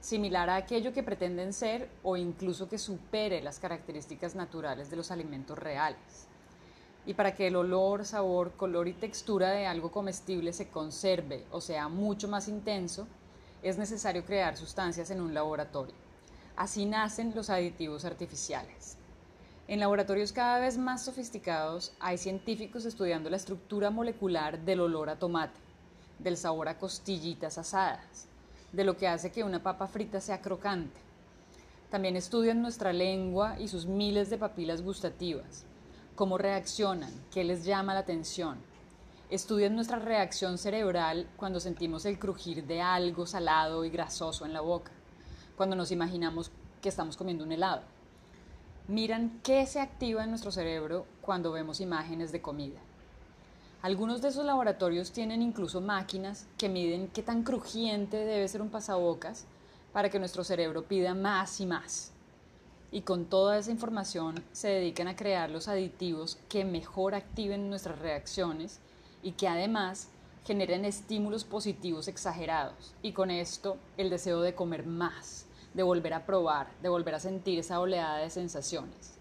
similar 0.00 0.50
a 0.50 0.54
aquello 0.54 0.92
que 0.92 1.02
pretenden 1.02 1.52
ser 1.52 1.90
o 2.04 2.16
incluso 2.16 2.68
que 2.68 2.78
supere 2.78 3.42
las 3.42 3.58
características 3.58 4.36
naturales 4.36 4.88
de 4.88 4.96
los 4.96 5.10
alimentos 5.10 5.58
reales. 5.58 6.28
Y 7.06 7.14
para 7.14 7.34
que 7.34 7.48
el 7.48 7.56
olor, 7.56 8.04
sabor, 8.04 8.52
color 8.52 8.88
y 8.88 8.94
textura 8.94 9.50
de 9.50 9.66
algo 9.66 9.92
comestible 9.92 10.52
se 10.52 10.68
conserve 10.68 11.44
o 11.50 11.60
sea 11.60 11.88
mucho 11.88 12.28
más 12.28 12.48
intenso, 12.48 13.06
es 13.62 13.78
necesario 13.78 14.24
crear 14.24 14.56
sustancias 14.56 15.10
en 15.10 15.20
un 15.20 15.34
laboratorio. 15.34 15.94
Así 16.56 16.86
nacen 16.86 17.32
los 17.34 17.50
aditivos 17.50 18.04
artificiales. 18.04 18.96
En 19.66 19.80
laboratorios 19.80 20.32
cada 20.32 20.58
vez 20.58 20.76
más 20.76 21.02
sofisticados 21.04 21.92
hay 21.98 22.18
científicos 22.18 22.84
estudiando 22.84 23.30
la 23.30 23.36
estructura 23.36 23.90
molecular 23.90 24.58
del 24.60 24.80
olor 24.80 25.08
a 25.08 25.18
tomate, 25.18 25.58
del 26.18 26.36
sabor 26.36 26.68
a 26.68 26.78
costillitas 26.78 27.56
asadas, 27.56 28.28
de 28.72 28.84
lo 28.84 28.96
que 28.98 29.08
hace 29.08 29.32
que 29.32 29.42
una 29.42 29.62
papa 29.62 29.86
frita 29.86 30.20
sea 30.20 30.42
crocante. 30.42 31.00
También 31.90 32.16
estudian 32.16 32.60
nuestra 32.60 32.92
lengua 32.92 33.58
y 33.58 33.68
sus 33.68 33.86
miles 33.86 34.28
de 34.28 34.36
papilas 34.36 34.82
gustativas, 34.82 35.64
cómo 36.14 36.38
reaccionan, 36.38 37.12
qué 37.32 37.44
les 37.44 37.64
llama 37.64 37.94
la 37.94 38.00
atención. 38.00 38.58
Estudian 39.30 39.74
nuestra 39.74 39.98
reacción 39.98 40.58
cerebral 40.58 41.26
cuando 41.36 41.58
sentimos 41.58 42.04
el 42.04 42.18
crujir 42.18 42.64
de 42.66 42.80
algo 42.80 43.26
salado 43.26 43.84
y 43.84 43.90
grasoso 43.90 44.44
en 44.44 44.52
la 44.52 44.60
boca, 44.60 44.92
cuando 45.56 45.74
nos 45.74 45.90
imaginamos 45.90 46.52
que 46.80 46.88
estamos 46.88 47.16
comiendo 47.16 47.44
un 47.44 47.52
helado. 47.52 47.82
Miran 48.86 49.40
qué 49.42 49.66
se 49.66 49.80
activa 49.80 50.22
en 50.22 50.30
nuestro 50.30 50.52
cerebro 50.52 51.06
cuando 51.20 51.50
vemos 51.52 51.80
imágenes 51.80 52.30
de 52.32 52.42
comida. 52.42 52.78
Algunos 53.82 54.22
de 54.22 54.28
esos 54.28 54.44
laboratorios 54.44 55.10
tienen 55.10 55.42
incluso 55.42 55.80
máquinas 55.80 56.46
que 56.56 56.68
miden 56.68 57.08
qué 57.08 57.22
tan 57.22 57.42
crujiente 57.42 58.18
debe 58.18 58.48
ser 58.48 58.62
un 58.62 58.70
pasabocas 58.70 59.46
para 59.92 60.10
que 60.10 60.18
nuestro 60.18 60.44
cerebro 60.44 60.84
pida 60.84 61.14
más 61.14 61.60
y 61.60 61.66
más 61.66 62.13
y 62.94 63.00
con 63.00 63.24
toda 63.24 63.58
esa 63.58 63.72
información 63.72 64.44
se 64.52 64.68
dedican 64.68 65.08
a 65.08 65.16
crear 65.16 65.50
los 65.50 65.66
aditivos 65.66 66.38
que 66.48 66.64
mejor 66.64 67.16
activen 67.16 67.68
nuestras 67.68 67.98
reacciones 67.98 68.78
y 69.20 69.32
que 69.32 69.48
además 69.48 70.10
generen 70.46 70.84
estímulos 70.84 71.42
positivos 71.42 72.06
exagerados 72.06 72.94
y 73.02 73.10
con 73.10 73.32
esto 73.32 73.78
el 73.96 74.10
deseo 74.10 74.42
de 74.42 74.54
comer 74.54 74.86
más, 74.86 75.46
de 75.74 75.82
volver 75.82 76.14
a 76.14 76.24
probar, 76.24 76.68
de 76.82 76.88
volver 76.88 77.16
a 77.16 77.20
sentir 77.20 77.58
esa 77.58 77.80
oleada 77.80 78.18
de 78.18 78.30
sensaciones. 78.30 79.14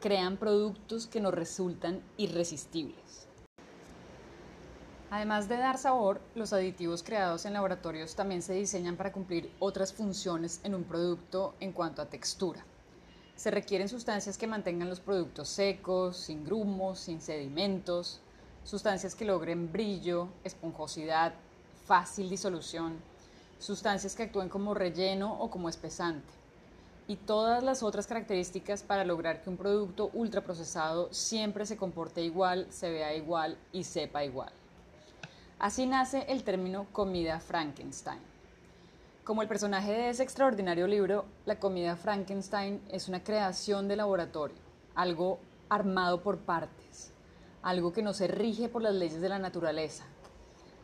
Crean 0.00 0.36
productos 0.36 1.08
que 1.08 1.20
nos 1.20 1.34
resultan 1.34 2.02
irresistibles. 2.16 3.26
Además 5.10 5.48
de 5.48 5.56
dar 5.56 5.78
sabor, 5.78 6.20
los 6.36 6.52
aditivos 6.52 7.02
creados 7.02 7.44
en 7.44 7.54
laboratorios 7.54 8.14
también 8.14 8.42
se 8.42 8.52
diseñan 8.52 8.96
para 8.96 9.10
cumplir 9.10 9.50
otras 9.58 9.92
funciones 9.92 10.60
en 10.62 10.76
un 10.76 10.84
producto 10.84 11.56
en 11.58 11.72
cuanto 11.72 12.02
a 12.02 12.06
textura. 12.06 12.64
Se 13.36 13.50
requieren 13.50 13.90
sustancias 13.90 14.38
que 14.38 14.46
mantengan 14.46 14.88
los 14.88 15.00
productos 15.00 15.48
secos, 15.48 16.16
sin 16.16 16.44
grumos, 16.44 16.98
sin 16.98 17.20
sedimentos, 17.20 18.20
sustancias 18.64 19.14
que 19.14 19.26
logren 19.26 19.70
brillo, 19.70 20.28
esponjosidad, 20.42 21.34
fácil 21.84 22.30
disolución, 22.30 22.96
sustancias 23.58 24.16
que 24.16 24.24
actúen 24.24 24.48
como 24.48 24.72
relleno 24.72 25.38
o 25.38 25.50
como 25.50 25.68
espesante, 25.68 26.32
y 27.06 27.16
todas 27.16 27.62
las 27.62 27.82
otras 27.82 28.06
características 28.06 28.82
para 28.82 29.04
lograr 29.04 29.42
que 29.42 29.50
un 29.50 29.58
producto 29.58 30.10
ultraprocesado 30.14 31.12
siempre 31.12 31.66
se 31.66 31.76
comporte 31.76 32.22
igual, 32.22 32.66
se 32.70 32.90
vea 32.90 33.14
igual 33.14 33.58
y 33.70 33.84
sepa 33.84 34.24
igual. 34.24 34.52
Así 35.58 35.86
nace 35.86 36.24
el 36.28 36.42
término 36.42 36.86
comida 36.90 37.38
Frankenstein. 37.38 38.35
Como 39.26 39.42
el 39.42 39.48
personaje 39.48 39.90
de 39.90 40.10
ese 40.10 40.22
extraordinario 40.22 40.86
libro, 40.86 41.24
la 41.46 41.58
comida 41.58 41.96
Frankenstein 41.96 42.80
es 42.88 43.08
una 43.08 43.24
creación 43.24 43.88
de 43.88 43.96
laboratorio, 43.96 44.54
algo 44.94 45.40
armado 45.68 46.22
por 46.22 46.38
partes, 46.38 47.12
algo 47.60 47.92
que 47.92 48.02
no 48.02 48.12
se 48.12 48.28
rige 48.28 48.68
por 48.68 48.82
las 48.82 48.94
leyes 48.94 49.20
de 49.20 49.28
la 49.28 49.40
naturaleza, 49.40 50.04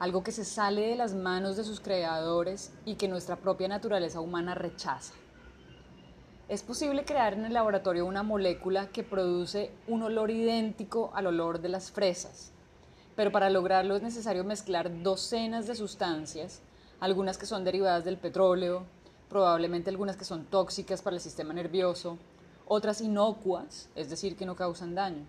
algo 0.01 0.25
que 0.25 0.33
se 0.33 0.45
sale 0.45 0.89
de 0.89 0.97
las 0.97 1.15
manos 1.15 1.57
de 1.57 1.63
sus 1.63 1.79
creadores 1.79 2.73
y 2.85 2.97
que 2.97 3.07
nuestra 3.07 3.37
propia 3.37 3.69
naturaleza 3.69 4.19
humana 4.19 4.57
rechaza. 4.57 5.15
Es 6.49 6.65
posible 6.65 7.05
crear 7.05 7.35
en 7.35 7.45
el 7.45 7.53
laboratorio 7.53 8.05
una 8.05 8.25
molécula 8.25 8.89
que 8.89 9.05
produce 9.05 9.71
un 9.87 10.03
olor 10.03 10.33
idéntico 10.33 11.13
al 11.15 11.29
olor 11.29 11.61
de 11.61 11.69
las 11.69 11.93
fresas, 11.93 12.51
pero 13.15 13.31
para 13.31 13.51
lograrlo 13.51 13.95
es 13.95 14.03
necesario 14.03 14.43
mezclar 14.43 15.05
docenas 15.05 15.69
de 15.69 15.77
sustancias 15.77 16.61
algunas 17.03 17.37
que 17.37 17.47
son 17.47 17.65
derivadas 17.65 18.05
del 18.05 18.17
petróleo, 18.17 18.85
probablemente 19.29 19.91
algunas 19.91 20.17
que 20.17 20.25
son 20.25 20.45
tóxicas 20.45 21.03
para 21.03 21.17
el 21.17 21.21
sistema 21.21 21.53
nervioso, 21.53 22.17
otras 22.69 23.01
inocuas, 23.01 23.89
es 23.97 24.09
decir, 24.09 24.37
que 24.37 24.47
no 24.47 24.55
causan 24.55 24.95
daño. 24.95 25.25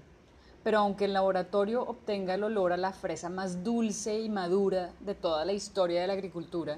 Pero 0.63 0.77
aunque 0.77 1.05
el 1.05 1.13
laboratorio 1.13 1.81
obtenga 1.81 2.35
el 2.35 2.43
olor 2.43 2.73
a 2.73 2.77
la 2.77 2.93
fresa 2.93 3.27
más 3.29 3.63
dulce 3.63 4.21
y 4.21 4.29
madura 4.29 4.91
de 4.99 5.15
toda 5.15 5.45
la 5.45 5.53
historia 5.53 5.99
de 6.01 6.05
la 6.05 6.13
agricultura, 6.13 6.77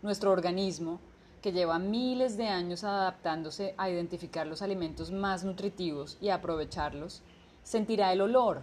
nuestro 0.00 0.30
organismo, 0.30 0.98
que 1.42 1.52
lleva 1.52 1.78
miles 1.78 2.38
de 2.38 2.48
años 2.48 2.84
adaptándose 2.84 3.74
a 3.76 3.90
identificar 3.90 4.46
los 4.46 4.62
alimentos 4.62 5.10
más 5.10 5.44
nutritivos 5.44 6.16
y 6.22 6.30
aprovecharlos, 6.30 7.20
sentirá 7.64 8.10
el 8.14 8.22
olor, 8.22 8.62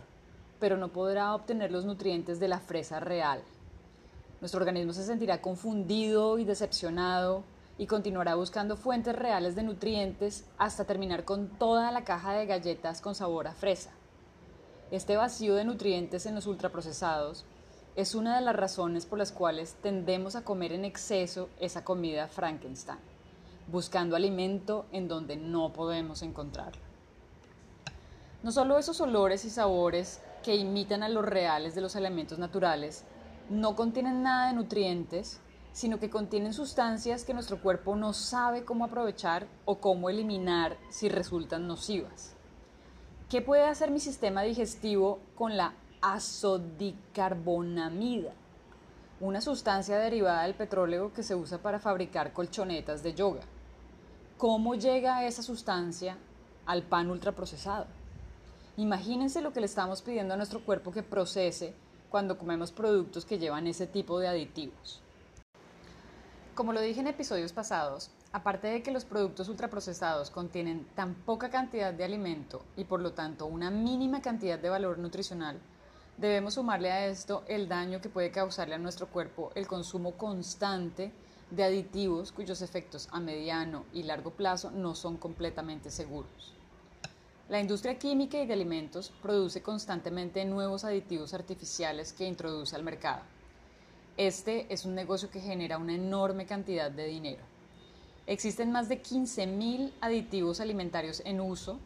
pero 0.59 0.77
no 0.77 0.87
podrá 0.87 1.35
obtener 1.35 1.71
los 1.71 1.85
nutrientes 1.85 2.39
de 2.39 2.47
la 2.47 2.59
fresa 2.59 2.99
real. 2.99 3.43
Nuestro 4.41 4.59
organismo 4.59 4.93
se 4.93 5.03
sentirá 5.03 5.41
confundido 5.41 6.39
y 6.39 6.45
decepcionado 6.45 7.43
y 7.77 7.87
continuará 7.87 8.35
buscando 8.35 8.77
fuentes 8.77 9.15
reales 9.15 9.55
de 9.55 9.63
nutrientes 9.63 10.45
hasta 10.57 10.85
terminar 10.85 11.25
con 11.25 11.49
toda 11.49 11.91
la 11.91 12.03
caja 12.03 12.33
de 12.33 12.45
galletas 12.45 13.01
con 13.01 13.15
sabor 13.15 13.47
a 13.47 13.53
fresa. 13.53 13.91
Este 14.91 15.17
vacío 15.17 15.55
de 15.55 15.65
nutrientes 15.65 16.25
en 16.25 16.35
los 16.35 16.47
ultraprocesados 16.47 17.45
es 17.95 18.15
una 18.15 18.35
de 18.35 18.41
las 18.41 18.55
razones 18.55 19.05
por 19.05 19.19
las 19.19 19.31
cuales 19.31 19.75
tendemos 19.81 20.35
a 20.35 20.43
comer 20.43 20.71
en 20.71 20.85
exceso 20.85 21.49
esa 21.59 21.83
comida 21.83 22.27
Frankenstein, 22.27 22.99
buscando 23.67 24.15
alimento 24.15 24.85
en 24.93 25.07
donde 25.09 25.35
no 25.35 25.73
podemos 25.73 26.21
encontrarlo. 26.21 26.81
No 28.41 28.53
solo 28.53 28.77
esos 28.77 29.01
olores 29.01 29.43
y 29.43 29.49
sabores 29.49 30.21
que 30.43 30.55
imitan 30.55 31.03
a 31.03 31.09
los 31.09 31.25
reales 31.25 31.75
de 31.75 31.81
los 31.81 31.97
elementos 31.97 32.39
naturales, 32.39 33.03
no 33.49 33.75
contienen 33.75 34.23
nada 34.23 34.47
de 34.47 34.53
nutrientes, 34.53 35.41
sino 35.71 35.99
que 35.99 36.09
contienen 36.09 36.53
sustancias 36.53 37.23
que 37.23 37.33
nuestro 37.33 37.61
cuerpo 37.61 37.95
no 37.95 38.13
sabe 38.13 38.65
cómo 38.65 38.85
aprovechar 38.85 39.47
o 39.65 39.79
cómo 39.79 40.09
eliminar 40.09 40.77
si 40.89 41.09
resultan 41.09 41.67
nocivas. 41.67 42.35
¿Qué 43.29 43.41
puede 43.41 43.65
hacer 43.65 43.91
mi 43.91 43.99
sistema 43.99 44.43
digestivo 44.43 45.19
con 45.35 45.57
la 45.57 45.73
azodicarbonamida? 46.01 48.33
una 49.21 49.41
sustancia 49.41 49.97
derivada 49.97 50.43
del 50.43 50.53
petróleo 50.53 51.13
que 51.13 51.23
se 51.23 51.35
usa 51.35 51.57
para 51.57 51.79
fabricar 51.79 52.31
colchonetas 52.31 53.03
de 53.03 53.13
yoga. 53.13 53.41
¿Cómo 54.37 54.75
llega 54.75 55.25
esa 55.25 55.43
sustancia 55.43 56.17
al 56.65 56.83
pan 56.83 57.09
ultraprocesado? 57.09 57.85
Imagínense 58.77 59.41
lo 59.41 59.51
que 59.51 59.59
le 59.59 59.65
estamos 59.65 60.01
pidiendo 60.01 60.33
a 60.33 60.37
nuestro 60.37 60.63
cuerpo 60.63 60.91
que 60.91 61.03
procese 61.03 61.73
cuando 62.09 62.37
comemos 62.37 62.71
productos 62.71 63.25
que 63.25 63.39
llevan 63.39 63.67
ese 63.67 63.87
tipo 63.87 64.19
de 64.19 64.27
aditivos. 64.27 65.01
Como 66.55 66.73
lo 66.73 66.81
dije 66.81 66.99
en 66.99 67.07
episodios 67.07 67.53
pasados, 67.53 68.11
aparte 68.33 68.67
de 68.67 68.83
que 68.83 68.91
los 68.91 69.05
productos 69.05 69.47
ultraprocesados 69.47 70.29
contienen 70.29 70.85
tan 70.95 71.15
poca 71.15 71.49
cantidad 71.49 71.93
de 71.93 72.03
alimento 72.03 72.65
y 72.75 72.83
por 72.83 72.99
lo 72.99 73.13
tanto 73.13 73.45
una 73.45 73.71
mínima 73.71 74.21
cantidad 74.21 74.59
de 74.59 74.69
valor 74.69 74.97
nutricional, 74.97 75.59
debemos 76.17 76.55
sumarle 76.55 76.91
a 76.91 77.07
esto 77.07 77.43
el 77.47 77.69
daño 77.69 78.01
que 78.01 78.09
puede 78.09 78.31
causarle 78.31 78.75
a 78.75 78.79
nuestro 78.79 79.07
cuerpo 79.07 79.51
el 79.55 79.67
consumo 79.67 80.17
constante 80.17 81.13
de 81.49 81.63
aditivos 81.63 82.31
cuyos 82.31 82.61
efectos 82.61 83.07
a 83.11 83.19
mediano 83.19 83.85
y 83.93 84.03
largo 84.03 84.31
plazo 84.31 84.69
no 84.69 84.95
son 84.95 85.17
completamente 85.17 85.89
seguros. 85.89 86.58
La 87.49 87.59
industria 87.59 87.97
química 87.97 88.37
y 88.37 88.45
de 88.45 88.53
alimentos 88.53 89.11
produce 89.23 89.63
constantemente 89.63 90.45
nuevos 90.45 90.83
aditivos 90.83 91.33
artificiales 91.33 92.13
que 92.13 92.27
introduce 92.27 92.75
al 92.75 92.83
mercado. 92.83 93.23
Este 94.17 94.71
es 94.71 94.85
un 94.85 94.93
negocio 94.93 95.31
que 95.31 95.41
genera 95.41 95.79
una 95.79 95.95
enorme 95.95 96.45
cantidad 96.45 96.91
de 96.91 97.07
dinero. 97.07 97.41
Existen 98.27 98.71
más 98.71 98.87
de 98.87 99.01
15.000 99.01 99.91
aditivos 99.99 100.59
alimentarios 100.59 101.23
en 101.25 101.41
uso 101.41 101.79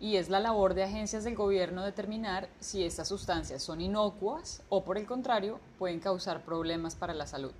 y 0.00 0.16
es 0.16 0.30
la 0.30 0.40
labor 0.40 0.72
de 0.72 0.84
agencias 0.84 1.24
del 1.24 1.36
gobierno 1.36 1.84
determinar 1.84 2.48
si 2.58 2.82
estas 2.82 3.08
sustancias 3.08 3.62
son 3.62 3.82
inocuas 3.82 4.62
o 4.70 4.84
por 4.84 4.96
el 4.96 5.04
contrario 5.04 5.60
pueden 5.78 6.00
causar 6.00 6.46
problemas 6.46 6.94
para 6.94 7.12
la 7.12 7.26
salud. 7.26 7.52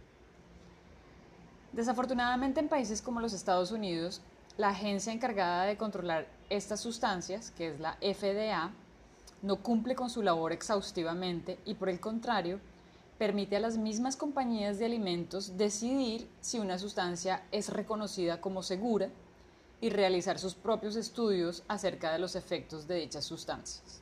Desafortunadamente 1.73 2.61
en 2.61 2.69
países 2.69 3.03
como 3.03 3.21
los 3.21 3.35
Estados 3.35 3.71
Unidos, 3.71 4.23
la 4.57 4.69
agencia 4.69 5.13
encargada 5.13 5.65
de 5.65 5.77
controlar 5.77 6.27
estas 6.49 6.81
sustancias, 6.81 7.51
que 7.51 7.69
es 7.69 7.81
la 7.81 7.97
FDA, 8.01 8.71
no 9.43 9.57
cumple 9.57 9.95
con 9.95 10.11
su 10.11 10.23
labor 10.23 10.53
exhaustivamente 10.53 11.59
y 11.65 11.75
por 11.75 11.89
el 11.89 12.01
contrario, 12.01 12.61
permite 13.19 13.57
a 13.57 13.61
las 13.61 13.77
mismas 13.77 14.17
compañías 14.17 14.79
de 14.79 14.87
alimentos 14.87 15.57
decidir 15.57 16.29
si 16.41 16.59
una 16.59 16.79
sustancia 16.79 17.43
es 17.53 17.69
reconocida 17.69 18.41
como 18.41 18.63
segura 18.63 19.09
y 19.81 19.91
realizar 19.91 20.39
sus 20.39 20.55
propios 20.55 20.97
estudios 20.97 21.63
acerca 21.69 22.13
de 22.13 22.19
los 22.19 22.37
efectos 22.37 22.87
de 22.87 22.97
dichas 22.97 23.25
sustancias. 23.25 24.01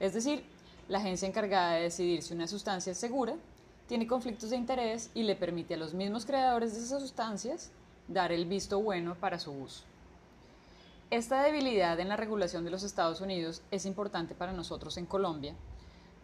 Es 0.00 0.12
decir, 0.12 0.44
la 0.88 0.98
agencia 0.98 1.26
encargada 1.26 1.74
de 1.74 1.82
decidir 1.82 2.22
si 2.22 2.34
una 2.34 2.46
sustancia 2.46 2.92
es 2.92 2.98
segura 2.98 3.36
tiene 3.88 4.06
conflictos 4.06 4.50
de 4.50 4.56
interés 4.56 5.10
y 5.14 5.22
le 5.22 5.36
permite 5.36 5.74
a 5.74 5.78
los 5.78 5.94
mismos 5.94 6.26
creadores 6.26 6.74
de 6.74 6.80
esas 6.80 7.00
sustancias 7.00 7.70
dar 8.08 8.32
el 8.32 8.46
visto 8.46 8.80
bueno 8.80 9.14
para 9.14 9.38
su 9.38 9.52
uso. 9.52 9.84
Esta 11.10 11.42
debilidad 11.42 11.98
en 12.00 12.08
la 12.08 12.16
regulación 12.16 12.64
de 12.64 12.70
los 12.70 12.82
Estados 12.82 13.20
Unidos 13.20 13.62
es 13.70 13.86
importante 13.86 14.34
para 14.34 14.52
nosotros 14.52 14.96
en 14.96 15.06
Colombia 15.06 15.54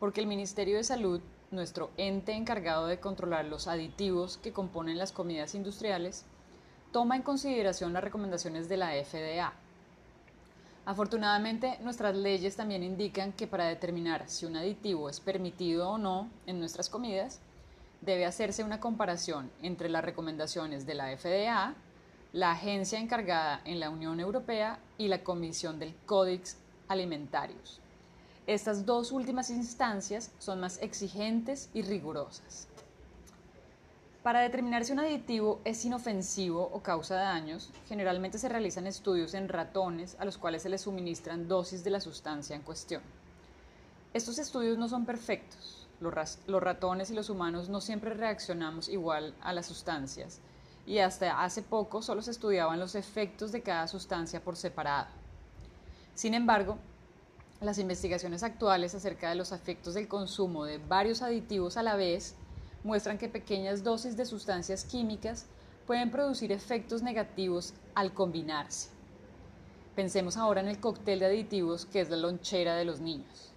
porque 0.01 0.23
el 0.23 0.27
Ministerio 0.27 0.79
de 0.79 0.85
Salud, 0.85 1.21
nuestro 1.51 1.91
ente 1.99 2.33
encargado 2.33 2.87
de 2.87 2.99
controlar 2.99 3.45
los 3.45 3.69
aditivos 3.69 4.39
que 4.39 4.53
componen 4.53 4.97
las 4.97 5.13
comidas 5.13 5.55
industriales, 5.55 6.25
toma 6.91 7.17
en 7.17 7.23
consideración 7.23 7.93
las 7.93 8.03
recomendaciones 8.03 8.69
de 8.69 8.79
la 8.79 8.93
FDA. 8.93 9.53
Afortunadamente, 10.87 11.79
nuestras 11.83 12.17
leyes 12.17 12.57
también 12.57 12.83
indican 12.83 13.33
que 13.33 13.47
para 13.47 13.67
determinar 13.67 14.25
si 14.29 14.47
un 14.47 14.57
aditivo 14.57 15.11
es 15.11 15.21
permitido 15.21 15.91
o 15.91 15.99
no 15.99 16.31
en 16.47 16.59
nuestras 16.59 16.89
comidas, 16.89 17.41
debe 18.01 18.27
hacerse 18.27 18.65
una 18.65 18.81
comparación 18.81 19.51
entre 19.63 19.89
las 19.89 20.05
recomendaciones 20.05 20.87
de 20.87 20.95
la 20.95 21.17
FDA, 21.17 21.75
la 22.33 22.53
agencia 22.53 22.99
encargada 22.99 23.61
en 23.65 23.81
la 23.81 23.91
Unión 23.91 24.21
Europea 24.21 24.79
y 24.99 25.09
la 25.09 25.23
Comisión 25.23 25.79
del 25.79 25.95
Códex 26.07 26.57
Alimentarios. 26.89 27.81
Estas 28.47 28.87
dos 28.87 29.13
últimas 29.13 29.51
instancias 29.51 30.31
son 30.39 30.61
más 30.61 30.81
exigentes 30.83 31.69
y 31.75 31.83
rigurosas. 31.83 32.69
Para 34.23 34.41
determinar 34.41 34.85
si 34.85 34.93
un 34.93 35.01
aditivo 35.01 35.61
es 35.65 35.83
inofensivo 35.85 36.71
o 36.73 36.83
causa 36.83 37.15
daños, 37.15 37.71
generalmente 37.89 38.39
se 38.39 38.51
realizan 38.51 38.87
estudios 38.87 39.33
en 39.35 39.49
ratones 39.49 40.17
a 40.19 40.25
los 40.25 40.37
cuales 40.37 40.63
se 40.63 40.69
les 40.69 40.83
suministran 40.83 41.49
dosis 41.49 41.85
de 41.85 41.91
la 41.91 42.01
sustancia 42.01 42.55
en 42.55 42.63
cuestión. 42.63 43.03
Estos 44.13 44.39
estudios 44.39 44.77
no 44.77 44.89
son 44.89 45.07
perfectos, 45.07 45.80
los, 46.01 46.63
ratones 46.63 47.11
y 47.11 47.15
los 47.15 47.31
humanos 47.31 47.69
no 47.69 47.81
siempre 47.81 48.15
reaccionamos 48.15 48.89
igual 48.89 49.35
a 49.43 49.53
las 49.53 49.67
sustancias 49.67 50.41
y 50.87 50.99
hasta 50.99 51.43
hace 51.43 51.63
poco 51.63 52.03
solo 52.03 52.23
se 52.23 52.31
estudiaban 52.31 52.81
los 52.81 52.95
efectos 52.95 53.53
de 53.53 53.63
cada 53.63 53.87
sustancia 53.87 54.43
por 54.43 54.57
separado. 54.57 55.09
Sin 56.15 56.35
embargo, 56.35 56.79
las 57.61 57.79
investigaciones 57.79 58.43
actuales 58.43 58.95
acerca 58.95 59.29
de 59.29 59.35
los 59.35 59.53
efectos 59.53 59.95
del 59.95 60.09
consumo 60.09 60.65
de 60.65 60.79
varios 60.79 61.21
aditivos 61.21 61.77
a 61.77 61.83
la 61.83 61.97
vez 61.97 62.35
muestran 62.83 63.19
que 63.19 63.29
pequeñas 63.29 63.85
dosis 63.85 64.17
de 64.17 64.25
sustancias 64.25 64.85
químicas 64.85 65.47
pueden 65.87 66.11
producir 66.11 66.53
efectos 66.53 67.03
negativos 67.03 67.75
al 67.95 68.15
combinarse. 68.15 68.89
Pensemos 69.95 70.39
ahora 70.39 70.61
en 70.61 70.69
el 70.69 70.81
cóctel 70.81 71.19
de 71.19 71.27
aditivos 71.27 71.85
que 71.85 72.01
es 72.01 72.09
la 72.09 72.17
lonchera 72.17 72.75
de 72.77 72.87
los 72.87 73.01
niños. 73.01 73.53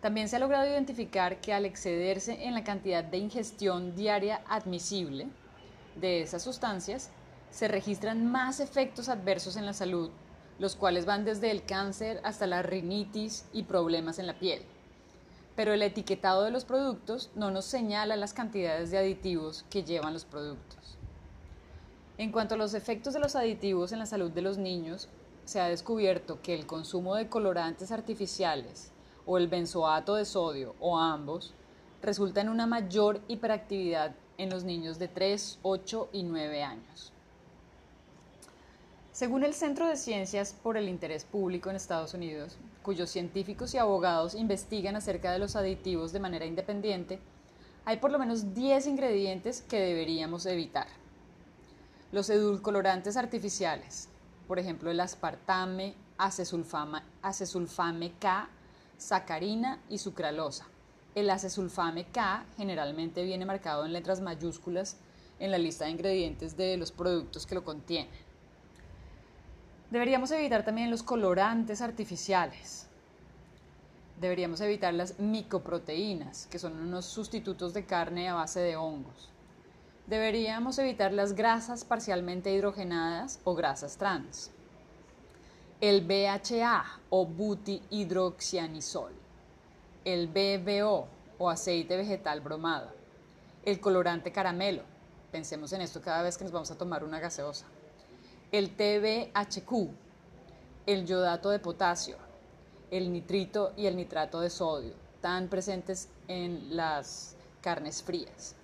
También 0.00 0.28
se 0.28 0.36
ha 0.36 0.38
logrado 0.38 0.68
identificar 0.68 1.40
que 1.40 1.52
al 1.52 1.64
excederse 1.64 2.44
en 2.44 2.54
la 2.54 2.62
cantidad 2.62 3.02
de 3.02 3.18
ingestión 3.18 3.96
diaria 3.96 4.42
admisible 4.48 5.26
de 5.96 6.22
esas 6.22 6.42
sustancias, 6.42 7.10
se 7.50 7.66
registran 7.66 8.26
más 8.26 8.60
efectos 8.60 9.08
adversos 9.08 9.56
en 9.56 9.66
la 9.66 9.72
salud, 9.72 10.10
los 10.58 10.76
cuales 10.76 11.06
van 11.06 11.24
desde 11.24 11.50
el 11.50 11.64
cáncer 11.64 12.20
hasta 12.22 12.46
la 12.46 12.62
rinitis 12.62 13.46
y 13.52 13.64
problemas 13.64 14.18
en 14.18 14.26
la 14.26 14.38
piel. 14.38 14.62
Pero 15.56 15.72
el 15.72 15.82
etiquetado 15.82 16.44
de 16.44 16.52
los 16.52 16.64
productos 16.64 17.30
no 17.34 17.50
nos 17.50 17.64
señala 17.64 18.14
las 18.16 18.32
cantidades 18.32 18.90
de 18.92 18.98
aditivos 18.98 19.64
que 19.70 19.82
llevan 19.82 20.12
los 20.12 20.24
productos. 20.24 20.96
En 22.18 22.30
cuanto 22.30 22.54
a 22.54 22.58
los 22.58 22.74
efectos 22.74 23.14
de 23.14 23.20
los 23.20 23.34
aditivos 23.34 23.92
en 23.92 23.98
la 23.98 24.06
salud 24.06 24.30
de 24.30 24.42
los 24.42 24.58
niños, 24.58 25.08
se 25.44 25.60
ha 25.60 25.68
descubierto 25.68 26.40
que 26.42 26.54
el 26.54 26.66
consumo 26.66 27.14
de 27.14 27.28
colorantes 27.28 27.90
artificiales, 27.90 28.92
o 29.28 29.36
el 29.36 29.46
benzoato 29.46 30.14
de 30.14 30.24
sodio 30.24 30.74
o 30.80 30.98
ambos 30.98 31.52
resulta 32.02 32.40
en 32.40 32.48
una 32.48 32.66
mayor 32.66 33.20
hiperactividad 33.28 34.14
en 34.38 34.48
los 34.48 34.64
niños 34.64 34.98
de 34.98 35.06
3, 35.06 35.58
8 35.62 36.08
y 36.12 36.22
9 36.22 36.62
años. 36.62 37.12
Según 39.12 39.44
el 39.44 39.52
Centro 39.52 39.86
de 39.86 39.96
Ciencias 39.96 40.54
por 40.62 40.76
el 40.78 40.88
Interés 40.88 41.24
Público 41.24 41.68
en 41.68 41.76
Estados 41.76 42.14
Unidos, 42.14 42.56
cuyos 42.82 43.10
científicos 43.10 43.74
y 43.74 43.78
abogados 43.78 44.34
investigan 44.34 44.96
acerca 44.96 45.30
de 45.30 45.40
los 45.40 45.56
aditivos 45.56 46.12
de 46.12 46.20
manera 46.20 46.46
independiente, 46.46 47.20
hay 47.84 47.98
por 47.98 48.10
lo 48.10 48.18
menos 48.18 48.54
10 48.54 48.86
ingredientes 48.86 49.60
que 49.60 49.80
deberíamos 49.80 50.46
evitar. 50.46 50.86
Los 52.12 52.30
edulcorantes 52.30 53.18
artificiales, 53.18 54.08
por 54.46 54.58
ejemplo 54.58 54.90
el 54.90 55.00
aspartame, 55.00 55.94
acesulfame 56.16 58.12
K 58.18 58.48
sacarina 58.98 59.80
y 59.88 59.98
sucralosa. 59.98 60.66
El 61.14 61.30
acesulfame 61.30 62.04
K 62.06 62.44
generalmente 62.56 63.22
viene 63.22 63.46
marcado 63.46 63.86
en 63.86 63.92
letras 63.92 64.20
mayúsculas 64.20 64.98
en 65.38 65.50
la 65.50 65.58
lista 65.58 65.84
de 65.84 65.92
ingredientes 65.92 66.56
de 66.56 66.76
los 66.76 66.92
productos 66.92 67.46
que 67.46 67.54
lo 67.54 67.64
contienen. 67.64 68.12
Deberíamos 69.90 70.30
evitar 70.32 70.64
también 70.64 70.90
los 70.90 71.02
colorantes 71.02 71.80
artificiales. 71.80 72.88
Deberíamos 74.20 74.60
evitar 74.60 74.92
las 74.92 75.18
micoproteínas, 75.18 76.46
que 76.48 76.58
son 76.58 76.78
unos 76.78 77.06
sustitutos 77.06 77.72
de 77.72 77.86
carne 77.86 78.28
a 78.28 78.34
base 78.34 78.60
de 78.60 78.76
hongos. 78.76 79.30
Deberíamos 80.08 80.78
evitar 80.78 81.12
las 81.12 81.34
grasas 81.34 81.84
parcialmente 81.84 82.52
hidrogenadas 82.52 83.40
o 83.44 83.54
grasas 83.54 83.96
trans 83.96 84.50
el 85.80 86.00
BHA 86.00 86.84
o 87.10 87.24
butihidroxianisol, 87.24 89.12
el 90.04 90.26
BBO 90.26 91.06
o 91.38 91.48
aceite 91.48 91.96
vegetal 91.96 92.40
bromado, 92.40 92.90
el 93.64 93.78
colorante 93.78 94.32
caramelo, 94.32 94.82
pensemos 95.30 95.72
en 95.72 95.82
esto 95.82 96.00
cada 96.00 96.22
vez 96.22 96.36
que 96.36 96.42
nos 96.42 96.52
vamos 96.52 96.72
a 96.72 96.78
tomar 96.78 97.04
una 97.04 97.20
gaseosa, 97.20 97.66
el 98.50 98.70
TBHQ, 98.74 99.90
el 100.86 101.06
yodato 101.06 101.50
de 101.50 101.60
potasio, 101.60 102.16
el 102.90 103.12
nitrito 103.12 103.72
y 103.76 103.86
el 103.86 103.94
nitrato 103.94 104.40
de 104.40 104.50
sodio, 104.50 104.94
tan 105.20 105.46
presentes 105.46 106.08
en 106.26 106.76
las 106.76 107.36
carnes 107.60 108.02
frías. 108.02 108.56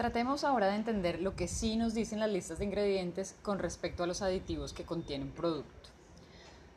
Tratemos 0.00 0.44
ahora 0.44 0.68
de 0.68 0.76
entender 0.76 1.20
lo 1.20 1.36
que 1.36 1.46
sí 1.46 1.76
nos 1.76 1.92
dicen 1.92 2.20
las 2.20 2.30
listas 2.30 2.58
de 2.58 2.64
ingredientes 2.64 3.36
con 3.42 3.58
respecto 3.58 4.02
a 4.02 4.06
los 4.06 4.22
aditivos 4.22 4.72
que 4.72 4.86
contiene 4.86 5.26
un 5.26 5.32
producto. 5.32 5.90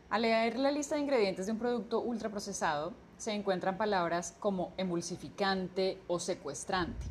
Al 0.10 0.24
leer 0.24 0.60
la 0.60 0.72
lista 0.72 0.96
de 0.96 1.04
ingredientes 1.04 1.46
de 1.46 1.54
un 1.54 1.58
producto 1.58 2.02
ultraprocesado, 2.02 2.92
se 3.16 3.32
encuentran 3.32 3.78
palabras 3.78 4.36
como 4.42 4.74
emulsificante 4.76 6.02
o 6.08 6.20
secuestrante, 6.20 7.06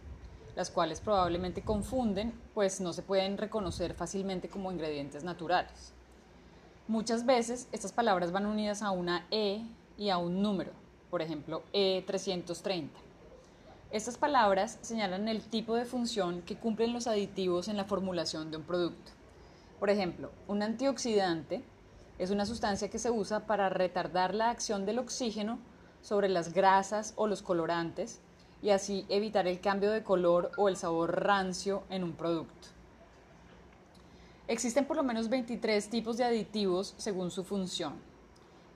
las 0.55 0.69
cuales 0.69 1.01
probablemente 1.01 1.63
confunden, 1.63 2.39
pues 2.53 2.83
no 2.83 2.93
se 2.93 3.01
pueden 3.01 3.39
reconocer 3.39 3.95
fácilmente 3.95 4.51
como 4.51 4.71
ingredientes 4.71 5.25
naturales. 5.25 5.95
Muchas 6.89 7.25
veces 7.25 7.69
estas 7.73 7.93
palabras 7.93 8.33
van 8.33 8.45
unidas 8.45 8.83
a 8.83 8.91
una 8.91 9.27
E 9.31 9.63
y 9.97 10.11
a 10.11 10.19
un 10.19 10.43
número, 10.43 10.73
por 11.09 11.23
ejemplo 11.23 11.63
E330. 11.73 12.91
Estas 13.93 14.17
palabras 14.17 14.79
señalan 14.81 15.29
el 15.29 15.43
tipo 15.43 15.75
de 15.75 15.85
función 15.85 16.41
que 16.41 16.57
cumplen 16.57 16.95
los 16.95 17.07
aditivos 17.07 17.69
en 17.69 17.77
la 17.77 17.85
formulación 17.85 18.51
de 18.51 18.57
un 18.57 18.63
producto. 18.63 19.13
Por 19.79 19.91
ejemplo, 19.91 20.31
un 20.49 20.63
antioxidante 20.63 21.63
es 22.19 22.31
una 22.31 22.47
sustancia 22.47 22.89
que 22.89 22.99
se 22.99 23.11
usa 23.11 23.47
para 23.47 23.69
retardar 23.69 24.35
la 24.35 24.49
acción 24.49 24.87
del 24.87 24.99
oxígeno 24.99 25.59
sobre 26.01 26.31
las 26.31 26.55
grasas 26.55 27.13
o 27.17 27.27
los 27.27 27.43
colorantes 27.43 28.21
y 28.63 28.71
así 28.71 29.05
evitar 29.11 29.47
el 29.47 29.61
cambio 29.61 29.91
de 29.91 30.03
color 30.03 30.53
o 30.57 30.71
el 30.71 30.79
sabor 30.79 31.23
rancio 31.23 31.83
en 31.91 32.03
un 32.03 32.13
producto. 32.13 32.69
Existen 34.49 34.87
por 34.87 34.97
lo 34.97 35.03
menos 35.03 35.29
23 35.29 35.91
tipos 35.91 36.17
de 36.17 36.25
aditivos 36.25 36.95
según 36.97 37.31
su 37.31 37.45
función, 37.45 37.93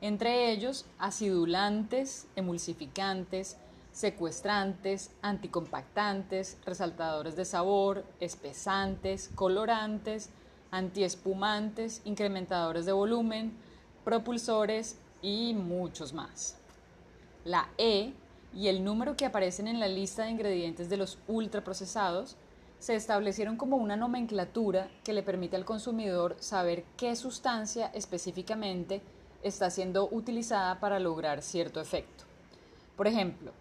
entre 0.02 0.50
ellos 0.50 0.84
acidulantes, 0.98 2.26
emulsificantes, 2.36 3.56
secuestrantes, 3.96 5.10
anticompactantes, 5.22 6.58
resaltadores 6.66 7.34
de 7.34 7.46
sabor, 7.46 8.04
espesantes, 8.20 9.30
colorantes, 9.34 10.28
antiespumantes, 10.70 12.02
incrementadores 12.04 12.84
de 12.84 12.92
volumen, 12.92 13.56
propulsores 14.04 14.98
y 15.22 15.54
muchos 15.54 16.12
más. 16.12 16.58
La 17.46 17.70
E 17.78 18.12
y 18.52 18.68
el 18.68 18.84
número 18.84 19.16
que 19.16 19.24
aparecen 19.24 19.66
en 19.66 19.80
la 19.80 19.88
lista 19.88 20.24
de 20.24 20.30
ingredientes 20.32 20.90
de 20.90 20.98
los 20.98 21.18
ultraprocesados 21.26 22.36
se 22.78 22.96
establecieron 22.96 23.56
como 23.56 23.78
una 23.78 23.96
nomenclatura 23.96 24.90
que 25.04 25.14
le 25.14 25.22
permite 25.22 25.56
al 25.56 25.64
consumidor 25.64 26.36
saber 26.38 26.84
qué 26.98 27.16
sustancia 27.16 27.86
específicamente 27.94 29.00
está 29.42 29.70
siendo 29.70 30.06
utilizada 30.10 30.80
para 30.80 31.00
lograr 31.00 31.40
cierto 31.40 31.80
efecto. 31.80 32.24
Por 32.94 33.06
ejemplo, 33.06 33.52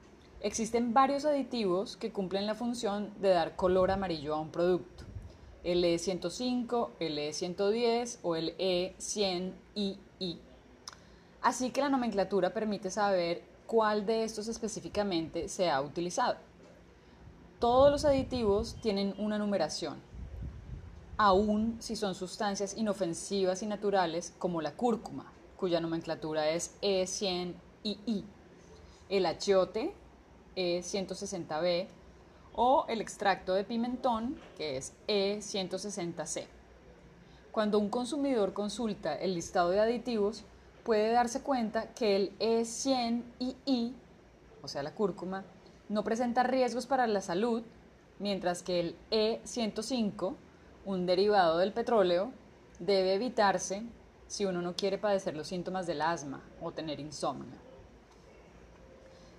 existen 0.46 0.94
varios 0.94 1.26
aditivos 1.26 1.98
que 1.98 2.12
cumplen 2.12 2.46
la 2.46 2.54
función 2.54 3.12
de 3.20 3.30
dar 3.30 3.56
color 3.56 3.90
amarillo 3.90 4.36
a 4.36 4.40
un 4.40 4.52
producto 4.52 5.04
el 5.64 5.84
E105, 5.84 6.92
el 7.00 7.18
E110 7.18 8.20
o 8.22 8.36
el 8.36 8.56
E100II. 8.58 10.38
Así 11.42 11.72
que 11.72 11.82
la 11.82 11.90
nomenclatura 11.90 12.54
permite 12.54 12.92
saber 12.92 13.42
cuál 13.66 14.06
de 14.06 14.24
estos 14.24 14.48
específicamente 14.48 15.50
se 15.50 15.72
ha 15.72 15.82
utilizado. 15.82 16.38
Todos 17.60 17.92
los 17.92 18.06
aditivos 18.06 18.76
tienen 18.82 19.16
una 19.18 19.40
numeración, 19.40 19.98
aun 21.18 21.78
si 21.80 21.96
son 21.96 22.14
sustancias 22.14 22.78
inofensivas 22.78 23.64
y 23.64 23.66
naturales 23.66 24.36
como 24.38 24.62
la 24.62 24.76
cúrcuma, 24.76 25.34
cuya 25.58 25.80
nomenclatura 25.80 26.50
es 26.50 26.76
E100II, 26.84 28.24
el 29.10 29.26
achiote 29.26 29.96
E160B, 30.56 31.88
o 32.54 32.86
el 32.88 33.02
extracto 33.02 33.54
de 33.54 33.64
pimentón, 33.64 34.38
que 34.58 34.78
es 34.78 34.94
E160C. 35.08 36.46
Cuando 37.52 37.80
un 37.80 37.90
consumidor 37.90 38.54
consulta 38.54 39.16
el 39.16 39.34
listado 39.34 39.70
de 39.70 39.80
aditivos, 39.80 40.44
puede 40.84 41.12
darse 41.12 41.42
cuenta 41.42 41.94
que 41.94 42.16
el 42.16 42.40
E100II, 42.40 43.94
o 44.62 44.68
sea 44.68 44.84
la 44.84 44.94
cúrcuma, 44.94 45.44
no 45.90 46.04
presenta 46.04 46.44
riesgos 46.44 46.86
para 46.86 47.08
la 47.08 47.22
salud, 47.22 47.64
mientras 48.20 48.64
que 48.64 48.80
el 48.80 48.96
E105, 49.12 50.36
un 50.86 51.06
derivado 51.06 51.58
del 51.58 51.74
petróleo, 51.74 52.32
debe 52.80 53.14
evitarse 53.14 53.84
si 54.28 54.46
uno 54.46 54.62
no 54.62 54.76
quiere 54.76 54.98
padecer 54.98 55.36
los 55.36 55.48
síntomas 55.48 55.88
del 55.88 56.02
asma 56.02 56.42
o 56.62 56.72
tener 56.72 57.00
insomnio. 57.00 57.58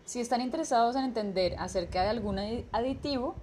Si 0.06 0.20
están 0.20 0.40
interesados 0.40 0.94
en 0.94 1.02
entender 1.02 1.56
acerca 1.58 2.04
de 2.04 2.10
algún 2.10 2.38
aditivo, 2.70 3.34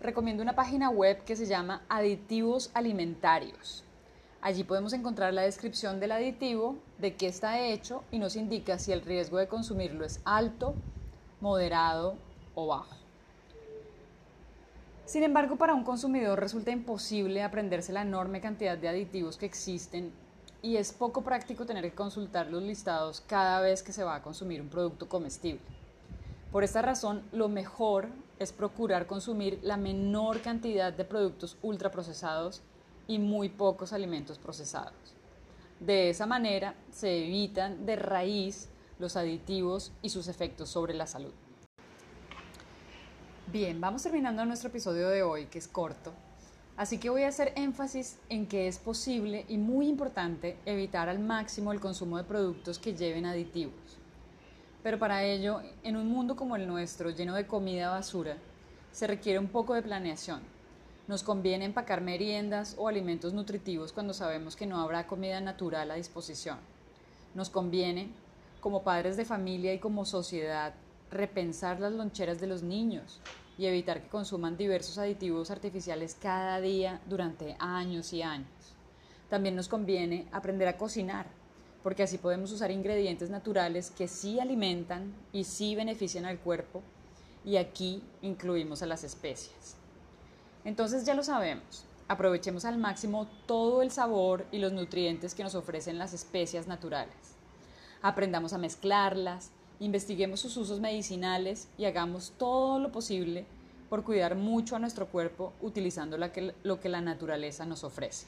recomiendo 0.00 0.42
una 0.42 0.54
página 0.54 0.88
web 0.88 1.22
que 1.24 1.36
se 1.36 1.44
llama 1.44 1.82
Aditivos 1.90 2.70
Alimentarios. 2.72 3.84
Allí 4.40 4.64
podemos 4.64 4.94
encontrar 4.94 5.34
la 5.34 5.42
descripción 5.42 6.00
del 6.00 6.12
aditivo, 6.12 6.78
de 6.96 7.16
qué 7.16 7.26
está 7.26 7.60
hecho 7.60 8.02
y 8.10 8.18
nos 8.18 8.34
indica 8.34 8.78
si 8.78 8.92
el 8.92 9.02
riesgo 9.02 9.36
de 9.36 9.46
consumirlo 9.46 10.06
es 10.06 10.22
alto, 10.24 10.74
moderado 11.42 12.16
o 12.54 12.68
bajo. 12.68 12.96
Sin 15.04 15.22
embargo, 15.22 15.56
para 15.56 15.74
un 15.74 15.84
consumidor 15.84 16.40
resulta 16.40 16.70
imposible 16.70 17.42
aprenderse 17.42 17.92
la 17.92 18.00
enorme 18.00 18.40
cantidad 18.40 18.78
de 18.78 18.88
aditivos 18.88 19.36
que 19.36 19.44
existen 19.44 20.12
y 20.62 20.78
es 20.78 20.94
poco 20.94 21.20
práctico 21.20 21.66
tener 21.66 21.84
que 21.84 21.94
consultar 21.94 22.46
los 22.46 22.62
listados 22.62 23.20
cada 23.26 23.60
vez 23.60 23.82
que 23.82 23.92
se 23.92 24.02
va 24.02 24.14
a 24.14 24.22
consumir 24.22 24.62
un 24.62 24.70
producto 24.70 25.10
comestible. 25.10 25.75
Por 26.52 26.64
esta 26.64 26.80
razón, 26.80 27.22
lo 27.32 27.48
mejor 27.48 28.08
es 28.38 28.52
procurar 28.52 29.06
consumir 29.06 29.58
la 29.62 29.76
menor 29.76 30.40
cantidad 30.40 30.92
de 30.92 31.04
productos 31.04 31.56
ultraprocesados 31.62 32.62
y 33.08 33.18
muy 33.18 33.48
pocos 33.48 33.92
alimentos 33.92 34.38
procesados. 34.38 34.94
De 35.80 36.08
esa 36.08 36.26
manera 36.26 36.74
se 36.90 37.26
evitan 37.26 37.84
de 37.84 37.96
raíz 37.96 38.68
los 38.98 39.16
aditivos 39.16 39.92
y 40.02 40.08
sus 40.08 40.28
efectos 40.28 40.70
sobre 40.70 40.94
la 40.94 41.06
salud. 41.06 41.32
Bien, 43.52 43.80
vamos 43.80 44.02
terminando 44.02 44.44
nuestro 44.44 44.70
episodio 44.70 45.08
de 45.08 45.22
hoy, 45.22 45.46
que 45.46 45.58
es 45.58 45.68
corto, 45.68 46.12
así 46.76 46.98
que 46.98 47.10
voy 47.10 47.22
a 47.24 47.28
hacer 47.28 47.52
énfasis 47.56 48.18
en 48.28 48.46
que 48.46 48.68
es 48.68 48.78
posible 48.78 49.44
y 49.48 49.58
muy 49.58 49.88
importante 49.88 50.58
evitar 50.64 51.08
al 51.08 51.18
máximo 51.18 51.72
el 51.72 51.80
consumo 51.80 52.16
de 52.16 52.24
productos 52.24 52.78
que 52.78 52.94
lleven 52.94 53.26
aditivos. 53.26 53.98
Pero 54.86 55.00
para 55.00 55.24
ello, 55.24 55.62
en 55.82 55.96
un 55.96 56.06
mundo 56.06 56.36
como 56.36 56.54
el 56.54 56.68
nuestro, 56.68 57.10
lleno 57.10 57.34
de 57.34 57.48
comida 57.48 57.90
basura, 57.90 58.36
se 58.92 59.08
requiere 59.08 59.40
un 59.40 59.48
poco 59.48 59.74
de 59.74 59.82
planeación. 59.82 60.38
Nos 61.08 61.24
conviene 61.24 61.64
empacar 61.64 62.00
meriendas 62.00 62.76
o 62.78 62.86
alimentos 62.86 63.32
nutritivos 63.32 63.92
cuando 63.92 64.14
sabemos 64.14 64.54
que 64.54 64.64
no 64.64 64.80
habrá 64.80 65.08
comida 65.08 65.40
natural 65.40 65.90
a 65.90 65.96
disposición. 65.96 66.58
Nos 67.34 67.50
conviene, 67.50 68.10
como 68.60 68.84
padres 68.84 69.16
de 69.16 69.24
familia 69.24 69.74
y 69.74 69.80
como 69.80 70.04
sociedad, 70.04 70.74
repensar 71.10 71.80
las 71.80 71.92
loncheras 71.92 72.40
de 72.40 72.46
los 72.46 72.62
niños 72.62 73.20
y 73.58 73.66
evitar 73.66 74.00
que 74.02 74.08
consuman 74.08 74.56
diversos 74.56 74.98
aditivos 74.98 75.50
artificiales 75.50 76.14
cada 76.14 76.60
día 76.60 77.00
durante 77.08 77.56
años 77.58 78.12
y 78.12 78.22
años. 78.22 78.76
También 79.28 79.56
nos 79.56 79.66
conviene 79.66 80.28
aprender 80.30 80.68
a 80.68 80.76
cocinar 80.76 81.26
porque 81.86 82.02
así 82.02 82.18
podemos 82.18 82.50
usar 82.50 82.72
ingredientes 82.72 83.30
naturales 83.30 83.92
que 83.92 84.08
sí 84.08 84.40
alimentan 84.40 85.14
y 85.32 85.44
sí 85.44 85.76
benefician 85.76 86.24
al 86.24 86.40
cuerpo, 86.40 86.82
y 87.44 87.58
aquí 87.58 88.02
incluimos 88.22 88.82
a 88.82 88.86
las 88.86 89.04
especias. 89.04 89.76
Entonces 90.64 91.04
ya 91.04 91.14
lo 91.14 91.22
sabemos, 91.22 91.84
aprovechemos 92.08 92.64
al 92.64 92.76
máximo 92.76 93.28
todo 93.46 93.82
el 93.82 93.92
sabor 93.92 94.46
y 94.50 94.58
los 94.58 94.72
nutrientes 94.72 95.32
que 95.32 95.44
nos 95.44 95.54
ofrecen 95.54 95.96
las 95.96 96.12
especias 96.12 96.66
naturales. 96.66 97.14
Aprendamos 98.02 98.52
a 98.52 98.58
mezclarlas, 98.58 99.52
investiguemos 99.78 100.40
sus 100.40 100.56
usos 100.56 100.80
medicinales 100.80 101.68
y 101.78 101.84
hagamos 101.84 102.32
todo 102.36 102.80
lo 102.80 102.90
posible 102.90 103.46
por 103.88 104.02
cuidar 104.02 104.34
mucho 104.34 104.74
a 104.74 104.80
nuestro 104.80 105.06
cuerpo 105.06 105.52
utilizando 105.60 106.18
lo 106.18 106.80
que 106.80 106.88
la 106.88 107.00
naturaleza 107.00 107.64
nos 107.64 107.84
ofrece. 107.84 108.26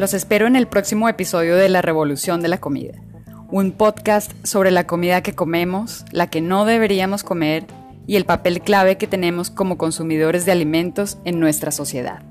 Los 0.00 0.14
espero 0.14 0.46
en 0.46 0.56
el 0.56 0.66
próximo 0.66 1.10
episodio 1.10 1.56
de 1.56 1.68
La 1.68 1.82
Revolución 1.82 2.40
de 2.40 2.48
la 2.48 2.56
Comida, 2.56 2.94
un 3.50 3.70
podcast 3.70 4.32
sobre 4.46 4.70
la 4.70 4.86
comida 4.86 5.22
que 5.22 5.34
comemos, 5.34 6.06
la 6.10 6.30
que 6.30 6.40
no 6.40 6.64
deberíamos 6.64 7.22
comer 7.22 7.66
y 8.06 8.16
el 8.16 8.24
papel 8.24 8.62
clave 8.62 8.96
que 8.96 9.06
tenemos 9.06 9.50
como 9.50 9.76
consumidores 9.76 10.46
de 10.46 10.52
alimentos 10.52 11.18
en 11.26 11.38
nuestra 11.38 11.70
sociedad. 11.70 12.22